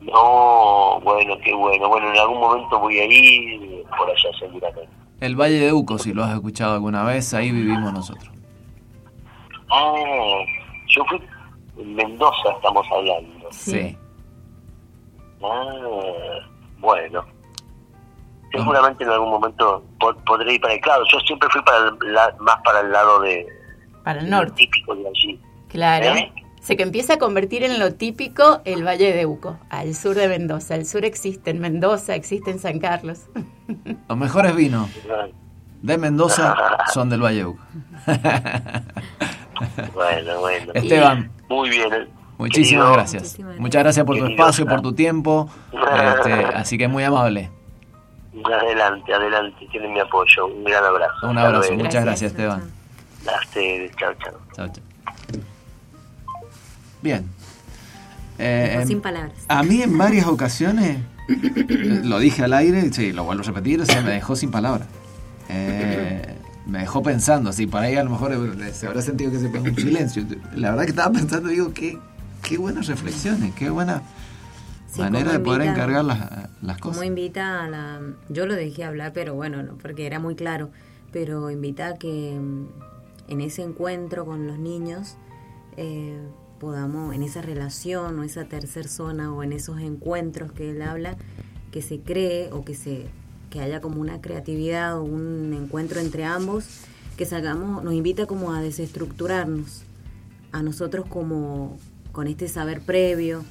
No, 0.00 1.00
bueno, 1.00 1.36
qué 1.44 1.54
bueno. 1.54 1.88
Bueno, 1.88 2.10
en 2.12 2.18
algún 2.18 2.40
momento 2.40 2.78
voy 2.80 2.98
a 2.98 3.04
ir 3.04 3.84
por 3.96 4.08
allá 4.10 4.30
seguramente. 4.38 4.88
El 5.20 5.36
Valle 5.36 5.60
de 5.60 5.72
Uco, 5.72 5.98
si 5.98 6.12
lo 6.12 6.24
has 6.24 6.34
escuchado 6.34 6.74
alguna 6.74 7.04
vez, 7.04 7.32
ahí 7.34 7.52
vivimos 7.52 7.92
nosotros. 7.92 8.28
Ah, 9.70 9.94
yo 10.88 11.04
fui 11.04 11.20
en 11.78 11.94
Mendoza, 11.94 12.50
estamos 12.56 12.84
hablando. 12.90 13.46
Sí. 13.52 13.96
Ah, 15.42 16.46
bueno. 16.78 17.24
Seguramente 18.52 19.02
en 19.04 19.10
algún 19.10 19.30
momento 19.30 19.82
po- 19.98 20.14
podré 20.26 20.54
ir 20.54 20.60
para 20.60 20.74
el 20.74 20.80
lado. 20.86 21.04
Yo 21.10 21.18
siempre 21.20 21.48
fui 21.50 21.62
para 21.62 21.88
el 21.88 22.12
la- 22.12 22.34
más 22.40 22.56
para 22.64 22.80
el 22.80 22.92
lado 22.92 23.20
de 23.20 23.46
Para 24.04 24.20
el 24.20 24.28
norte, 24.30 24.52
típico 24.56 24.94
de 24.94 25.08
allí. 25.08 25.40
claro. 25.68 26.06
¿Eh? 26.16 26.32
Se 26.60 26.76
que 26.76 26.84
empieza 26.84 27.14
a 27.14 27.18
convertir 27.18 27.64
en 27.64 27.80
lo 27.80 27.94
típico 27.94 28.60
el 28.64 28.86
Valle 28.86 29.12
de 29.12 29.26
Uco, 29.26 29.58
al 29.68 29.94
sur 29.96 30.14
de 30.14 30.28
Mendoza. 30.28 30.74
Al 30.74 30.86
sur 30.86 31.04
existe 31.04 31.50
en 31.50 31.58
Mendoza, 31.58 32.14
existe 32.14 32.52
en 32.52 32.60
San 32.60 32.78
Carlos. 32.78 33.22
Los 34.08 34.16
mejores 34.18 34.54
vinos 34.54 34.88
de 35.80 35.98
Mendoza 35.98 36.54
son 36.94 37.08
del 37.10 37.20
Valle 37.20 37.38
de 37.38 37.44
Uco. 37.46 37.62
Bueno, 39.94 40.38
bueno. 40.40 40.72
Esteban, 40.74 41.30
Muy 41.48 41.70
bien. 41.70 42.08
Muchísimas 42.38 42.84
Querido, 42.84 42.92
gracias. 42.92 43.22
Muchísimas 43.22 43.58
Muchas 43.58 43.82
gracias 43.82 44.06
por 44.06 44.18
tu 44.18 44.26
espacio, 44.26 44.66
por 44.66 44.82
tu 44.82 44.92
tiempo. 44.92 45.48
Este, 45.72 46.32
así 46.54 46.78
que 46.78 46.88
muy 46.88 47.04
amable. 47.04 47.50
Adelante, 48.44 49.12
adelante. 49.12 49.66
Tienen 49.70 49.92
mi 49.92 50.00
apoyo. 50.00 50.46
Un 50.46 50.64
gran 50.64 50.84
abrazo. 50.84 51.28
Un 51.28 51.38
abrazo. 51.38 51.72
Muchas 51.74 52.04
gracias, 52.04 52.32
Esteban. 52.32 52.62
Ustedes. 53.44 53.94
Chao, 53.96 54.12
chao. 54.14 54.34
Chao, 54.56 54.68
chao. 54.68 54.84
Bien. 57.02 57.28
Eh, 58.38 58.68
Dejó 58.70 58.80
em, 58.80 58.88
sin 58.88 59.00
palabras. 59.00 59.34
A 59.48 59.62
mí 59.62 59.82
en 59.82 59.96
varias 59.98 60.26
ocasiones, 60.26 60.98
lo 62.04 62.18
dije 62.18 62.44
al 62.44 62.52
aire, 62.54 62.92
sí, 62.92 63.12
lo 63.12 63.24
vuelvo 63.24 63.42
a 63.42 63.46
repetir, 63.46 63.80
o 63.80 63.86
sea, 63.86 64.00
me 64.02 64.12
dejó 64.12 64.36
sin 64.36 64.50
palabras. 64.50 64.88
Eh, 65.48 66.36
me 66.66 66.80
dejó 66.80 67.02
pensando, 67.02 67.52
sí, 67.52 67.66
por 67.66 67.82
ahí 67.82 67.96
a 67.96 68.04
lo 68.04 68.10
mejor 68.10 68.32
se 68.72 68.86
habrá 68.86 69.02
sentido 69.02 69.30
que 69.30 69.38
se 69.38 69.48
pegó 69.48 69.64
un 69.64 69.76
silencio. 69.76 70.24
La 70.54 70.70
verdad 70.70 70.84
que 70.84 70.90
estaba 70.90 71.12
pensando, 71.12 71.48
digo, 71.48 71.72
qué, 71.74 71.98
qué 72.52 72.58
buenas 72.58 72.86
reflexiones, 72.86 73.54
qué 73.54 73.70
buena 73.70 74.02
Sí, 74.86 75.00
manera 75.00 75.32
de 75.32 75.38
poder 75.40 75.62
invita- 75.62 75.72
encargar 75.72 76.04
las, 76.04 76.48
las 76.60 76.76
Como 76.78 76.92
cosas. 76.92 77.06
invita 77.06 77.64
a 77.64 77.68
la... 77.70 78.00
Yo 78.28 78.44
lo 78.44 78.54
dejé 78.54 78.84
hablar, 78.84 79.12
pero 79.14 79.34
bueno, 79.34 79.62
no, 79.62 79.78
porque 79.78 80.04
era 80.06 80.18
muy 80.18 80.34
claro, 80.34 80.68
pero 81.12 81.50
invita 81.50 81.86
a 81.88 81.94
que 81.94 82.38
mm, 82.38 82.66
en 83.28 83.40
ese 83.40 83.62
encuentro 83.62 84.26
con 84.26 84.46
los 84.46 84.58
niños 84.58 85.16
eh, 85.78 86.18
podamos, 86.60 87.14
en 87.14 87.22
esa 87.22 87.40
relación 87.40 88.18
o 88.18 88.22
esa 88.22 88.44
tercer 88.44 88.86
zona 88.86 89.32
o 89.32 89.42
en 89.42 89.54
esos 89.54 89.80
encuentros 89.80 90.52
que 90.52 90.70
él 90.72 90.82
habla, 90.82 91.16
que 91.70 91.80
se 91.80 92.00
cree 92.00 92.50
o 92.52 92.62
que 92.64 92.74
se 92.74 93.06
que 93.48 93.60
haya 93.60 93.80
como 93.80 93.98
una 94.00 94.20
creatividad 94.20 94.98
o 94.98 95.02
un 95.04 95.54
encuentro 95.54 96.00
entre 96.00 96.24
ambos, 96.26 96.66
que 97.16 97.24
salgamos, 97.24 97.82
nos 97.82 97.94
invita 97.94 98.26
como 98.26 98.52
a 98.52 98.60
desestructurarnos, 98.60 99.84
a 100.52 100.62
nosotros 100.62 101.06
como 101.06 101.78
con 102.12 102.26
este 102.26 102.46
saber 102.46 102.80
previo, 102.82 103.42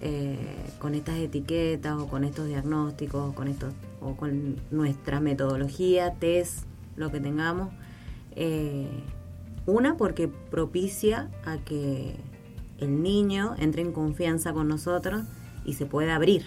eh, 0.00 0.38
con 0.78 0.94
estas 0.94 1.16
etiquetas 1.16 1.94
o 1.98 2.06
con 2.08 2.24
estos 2.24 2.46
diagnósticos 2.46 3.30
o 3.30 3.34
con 3.34 3.48
estos 3.48 3.72
o 4.00 4.16
con 4.16 4.56
nuestra 4.70 5.20
metodología, 5.20 6.14
test, 6.14 6.64
lo 6.96 7.10
que 7.10 7.20
tengamos. 7.20 7.70
eh, 8.36 8.88
una 9.66 9.96
porque 9.96 10.28
propicia 10.28 11.30
a 11.46 11.56
que 11.56 12.16
el 12.78 13.02
niño 13.02 13.54
entre 13.58 13.80
en 13.80 13.92
confianza 13.92 14.52
con 14.52 14.68
nosotros 14.68 15.22
y 15.64 15.72
se 15.72 15.86
pueda 15.86 16.16
abrir, 16.16 16.44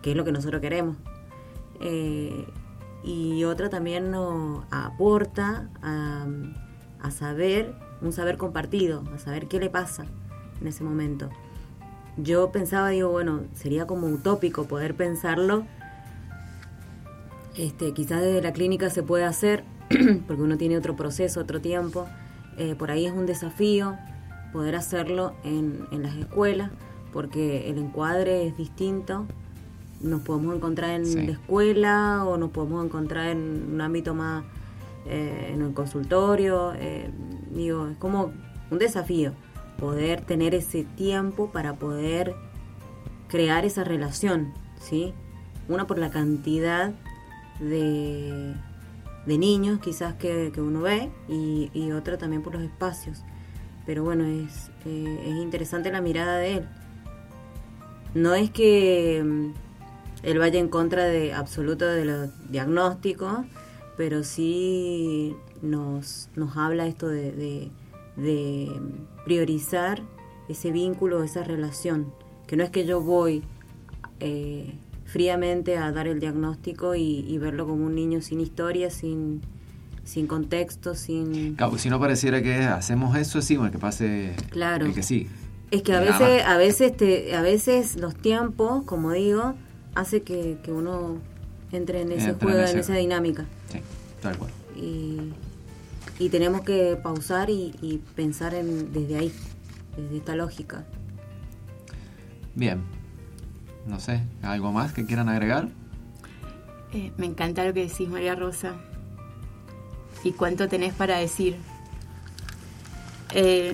que 0.00 0.12
es 0.12 0.16
lo 0.16 0.24
que 0.24 0.30
nosotros 0.30 0.60
queremos. 0.60 0.96
Eh, 1.80 2.46
y 3.02 3.42
otra 3.42 3.68
también 3.68 4.12
nos 4.12 4.64
aporta 4.70 5.70
a, 5.82 6.26
a 7.00 7.10
saber, 7.10 7.74
un 8.00 8.12
saber 8.12 8.36
compartido, 8.36 9.02
a 9.12 9.18
saber 9.18 9.48
qué 9.48 9.58
le 9.58 9.68
pasa 9.68 10.06
en 10.62 10.68
ese 10.68 10.82
momento. 10.82 11.28
Yo 12.16 12.50
pensaba, 12.52 12.88
digo, 12.88 13.10
bueno, 13.10 13.42
sería 13.54 13.86
como 13.86 14.06
utópico 14.06 14.64
poder 14.64 14.94
pensarlo 14.94 15.66
este, 17.56 17.92
quizás 17.92 18.22
desde 18.22 18.40
la 18.40 18.52
clínica 18.52 18.88
se 18.88 19.02
puede 19.02 19.24
hacer, 19.24 19.64
porque 20.26 20.42
uno 20.42 20.56
tiene 20.56 20.76
otro 20.76 20.96
proceso, 20.96 21.40
otro 21.40 21.60
tiempo. 21.60 22.06
Eh, 22.56 22.74
por 22.74 22.90
ahí 22.90 23.06
es 23.06 23.12
un 23.12 23.26
desafío 23.26 23.96
poder 24.52 24.74
hacerlo 24.76 25.34
en, 25.44 25.86
en 25.90 26.02
las 26.02 26.14
escuelas, 26.16 26.70
porque 27.12 27.70
el 27.70 27.78
encuadre 27.78 28.46
es 28.46 28.56
distinto. 28.56 29.26
Nos 30.00 30.22
podemos 30.22 30.56
encontrar 30.56 30.90
en 30.90 31.26
la 31.26 31.32
escuela 31.32 32.24
o 32.26 32.36
nos 32.36 32.50
podemos 32.50 32.84
encontrar 32.84 33.28
en 33.28 33.70
un 33.74 33.80
ámbito 33.80 34.14
más 34.14 34.44
eh, 35.06 35.50
en 35.52 35.62
el 35.62 35.74
consultorio. 35.74 36.72
Eh, 36.74 37.10
digo, 37.54 37.86
es 37.86 37.96
como 37.98 38.32
un 38.70 38.78
desafío 38.78 39.32
poder 39.78 40.20
tener 40.20 40.54
ese 40.54 40.84
tiempo 40.84 41.50
para 41.50 41.74
poder 41.74 42.34
crear 43.28 43.64
esa 43.64 43.84
relación, 43.84 44.52
¿sí? 44.80 45.14
Una 45.68 45.86
por 45.86 45.98
la 45.98 46.10
cantidad 46.10 46.92
de, 47.60 48.54
de 49.26 49.38
niños 49.38 49.80
quizás 49.80 50.14
que, 50.14 50.52
uno 50.58 50.82
ve 50.82 51.10
y, 51.28 51.70
y, 51.72 51.92
otra 51.92 52.18
también 52.18 52.42
por 52.42 52.54
los 52.54 52.62
espacios. 52.62 53.22
Pero 53.86 54.04
bueno, 54.04 54.24
es, 54.24 54.70
eh, 54.84 55.24
es 55.26 55.36
interesante 55.36 55.90
la 55.90 56.00
mirada 56.00 56.38
de 56.38 56.56
él. 56.58 56.68
No 58.14 58.34
es 58.34 58.50
que 58.50 59.22
mm, 59.24 59.52
él 60.22 60.38
vaya 60.38 60.60
en 60.60 60.68
contra 60.68 61.04
de 61.04 61.32
absoluto 61.32 61.86
de 61.86 62.04
los 62.04 62.50
diagnósticos, 62.50 63.40
pero 63.96 64.22
sí 64.22 65.34
nos, 65.62 66.28
nos 66.36 66.56
habla 66.56 66.86
esto 66.86 67.08
de, 67.08 67.70
priorizar 69.24 70.02
ese 70.48 70.70
vínculo, 70.70 71.22
esa 71.22 71.42
relación, 71.44 72.12
que 72.46 72.56
no 72.56 72.64
es 72.64 72.70
que 72.70 72.84
yo 72.84 73.00
voy 73.00 73.42
eh, 74.20 74.74
fríamente 75.06 75.76
a 75.76 75.92
dar 75.92 76.06
el 76.06 76.20
diagnóstico 76.20 76.94
y, 76.94 77.36
verlo 77.38 77.66
como 77.66 77.84
un 77.84 77.94
niño 77.94 78.20
sin 78.20 78.40
historia, 78.40 78.90
sin, 78.90 79.40
sin 80.04 80.26
contexto, 80.26 80.94
sin... 80.94 81.56
si 81.78 81.90
no 81.90 82.00
pareciera 82.00 82.42
que 82.42 82.54
hacemos 82.64 83.16
eso, 83.16 83.42
sí, 83.42 83.58
que 83.70 83.78
pase 83.78 84.34
claro. 84.50 84.86
el 84.86 84.94
que 84.94 85.02
sí. 85.02 85.28
Es 85.70 85.82
que 85.82 85.94
a 85.94 86.00
veces, 86.00 86.44
a 86.44 86.56
veces, 86.58 86.96
te, 86.96 87.34
a 87.34 87.40
veces 87.40 87.96
los 87.96 88.14
tiempos, 88.14 88.84
como 88.84 89.12
digo, 89.12 89.54
hace 89.94 90.22
que, 90.22 90.58
que 90.62 90.70
uno 90.70 91.18
entre 91.72 92.02
en 92.02 92.12
ese 92.12 92.34
juego, 92.34 92.60
en, 92.60 92.78
esa 92.78 92.94
dinámica. 92.94 93.46
Sí, 93.70 93.78
tal 94.20 94.36
cual. 94.36 94.50
Y, 94.76 95.32
y 96.22 96.28
tenemos 96.28 96.60
que 96.60 96.96
pausar 97.02 97.50
y, 97.50 98.00
pensar 98.14 98.54
en, 98.54 98.92
desde 98.92 99.16
ahí, 99.16 99.32
desde 99.96 100.18
esta 100.18 100.36
lógica. 100.36 100.84
Bien. 102.54 102.80
No 103.88 103.98
sé, 103.98 104.22
¿algo 104.42 104.70
más 104.70 104.92
que 104.92 105.04
quieran 105.04 105.28
agregar? 105.28 105.68
Eh, 106.92 107.10
me 107.16 107.26
encanta 107.26 107.64
lo 107.64 107.74
que 107.74 107.88
decís, 107.88 108.08
María 108.08 108.36
Rosa. 108.36 108.76
¿Y 110.22 110.30
cuánto 110.30 110.68
tenés 110.68 110.94
para 110.94 111.18
decir? 111.18 111.56
Eh, 113.34 113.72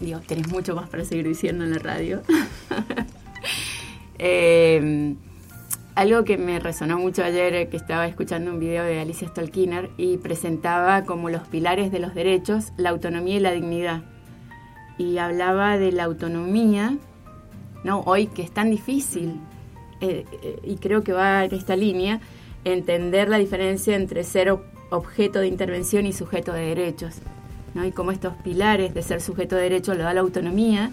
digo, 0.00 0.20
tenés 0.20 0.48
mucho 0.48 0.74
más 0.74 0.88
para 0.88 1.04
seguir 1.04 1.28
diciendo 1.28 1.64
en 1.64 1.72
la 1.72 1.78
radio. 1.78 2.22
eh, 4.18 5.14
algo 5.94 6.24
que 6.24 6.38
me 6.38 6.58
resonó 6.60 6.98
mucho 6.98 7.24
ayer, 7.24 7.54
eh, 7.54 7.68
que 7.68 7.76
estaba 7.76 8.06
escuchando 8.06 8.52
un 8.52 8.60
video 8.60 8.84
de 8.84 9.00
Alicia 9.00 9.28
Stalkiner 9.28 9.90
y 9.96 10.18
presentaba 10.18 11.04
como 11.04 11.30
los 11.30 11.46
pilares 11.48 11.90
de 11.90 11.98
los 11.98 12.14
derechos 12.14 12.72
la 12.76 12.90
autonomía 12.90 13.36
y 13.36 13.40
la 13.40 13.52
dignidad. 13.52 14.02
Y 14.98 15.18
hablaba 15.18 15.78
de 15.78 15.92
la 15.92 16.04
autonomía, 16.04 16.96
¿no? 17.84 18.00
Hoy 18.00 18.26
que 18.26 18.42
es 18.42 18.52
tan 18.52 18.70
difícil, 18.70 19.40
eh, 20.00 20.24
eh, 20.42 20.58
y 20.62 20.76
creo 20.76 21.02
que 21.02 21.12
va 21.12 21.44
en 21.44 21.54
esta 21.54 21.76
línea, 21.76 22.20
entender 22.64 23.28
la 23.28 23.38
diferencia 23.38 23.96
entre 23.96 24.24
ser 24.24 24.56
objeto 24.90 25.38
de 25.40 25.48
intervención 25.48 26.06
y 26.06 26.12
sujeto 26.12 26.52
de 26.52 26.66
derechos. 26.66 27.16
¿no? 27.74 27.84
Y 27.84 27.92
como 27.92 28.10
estos 28.10 28.34
pilares 28.42 28.94
de 28.94 29.02
ser 29.02 29.20
sujeto 29.20 29.56
de 29.56 29.62
derechos 29.62 29.96
lo 29.96 30.04
da 30.04 30.12
la 30.12 30.20
autonomía, 30.20 30.90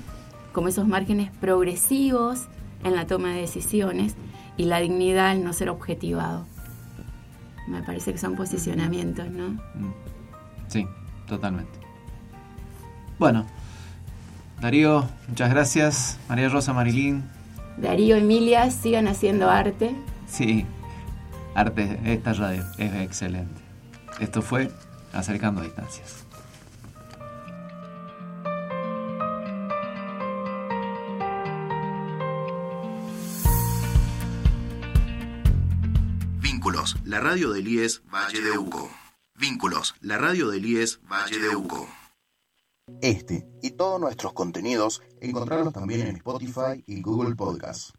como 0.53 0.69
esos 0.69 0.87
márgenes 0.87 1.31
progresivos 1.41 2.47
en 2.83 2.95
la 2.95 3.07
toma 3.07 3.33
de 3.33 3.41
decisiones 3.41 4.15
y 4.57 4.65
la 4.65 4.79
dignidad 4.79 5.29
al 5.29 5.43
no 5.43 5.53
ser 5.53 5.69
objetivado. 5.69 6.45
Me 7.67 7.83
parece 7.83 8.11
que 8.11 8.17
son 8.17 8.35
posicionamientos, 8.35 9.29
¿no? 9.29 9.49
Mm. 9.49 9.93
Sí, 10.67 10.87
totalmente. 11.27 11.79
Bueno, 13.19 13.45
Darío, 14.61 15.07
muchas 15.27 15.49
gracias. 15.49 16.19
María 16.27 16.49
Rosa 16.49 16.73
Marilín. 16.73 17.23
Darío, 17.77 18.15
Emilia, 18.15 18.71
sigan 18.71 19.07
haciendo 19.07 19.49
arte. 19.49 19.95
Sí, 20.27 20.65
arte, 21.53 21.99
esta 22.05 22.33
radio 22.33 22.63
es 22.77 22.93
excelente. 22.95 23.61
Esto 24.19 24.41
fue 24.41 24.71
Acercando 25.13 25.61
Distancias. 25.61 26.26
La 37.07 37.21
radio 37.21 37.53
del 37.53 37.65
IES 37.65 38.01
Valle 38.13 38.41
de 38.41 38.57
Uco. 38.57 38.91
Vínculos, 39.33 39.95
la 40.01 40.17
radio 40.17 40.49
del 40.49 40.65
IES 40.65 40.99
Valle 41.09 41.39
de 41.39 41.55
Uco. 41.55 41.87
Este 43.01 43.47
y 43.61 43.71
todos 43.71 44.01
nuestros 44.01 44.33
contenidos 44.33 45.01
encontrarlos 45.21 45.73
también 45.73 46.01
en 46.01 46.17
Spotify 46.17 46.83
y 46.85 47.01
Google 47.01 47.35
Podcasts. 47.35 47.93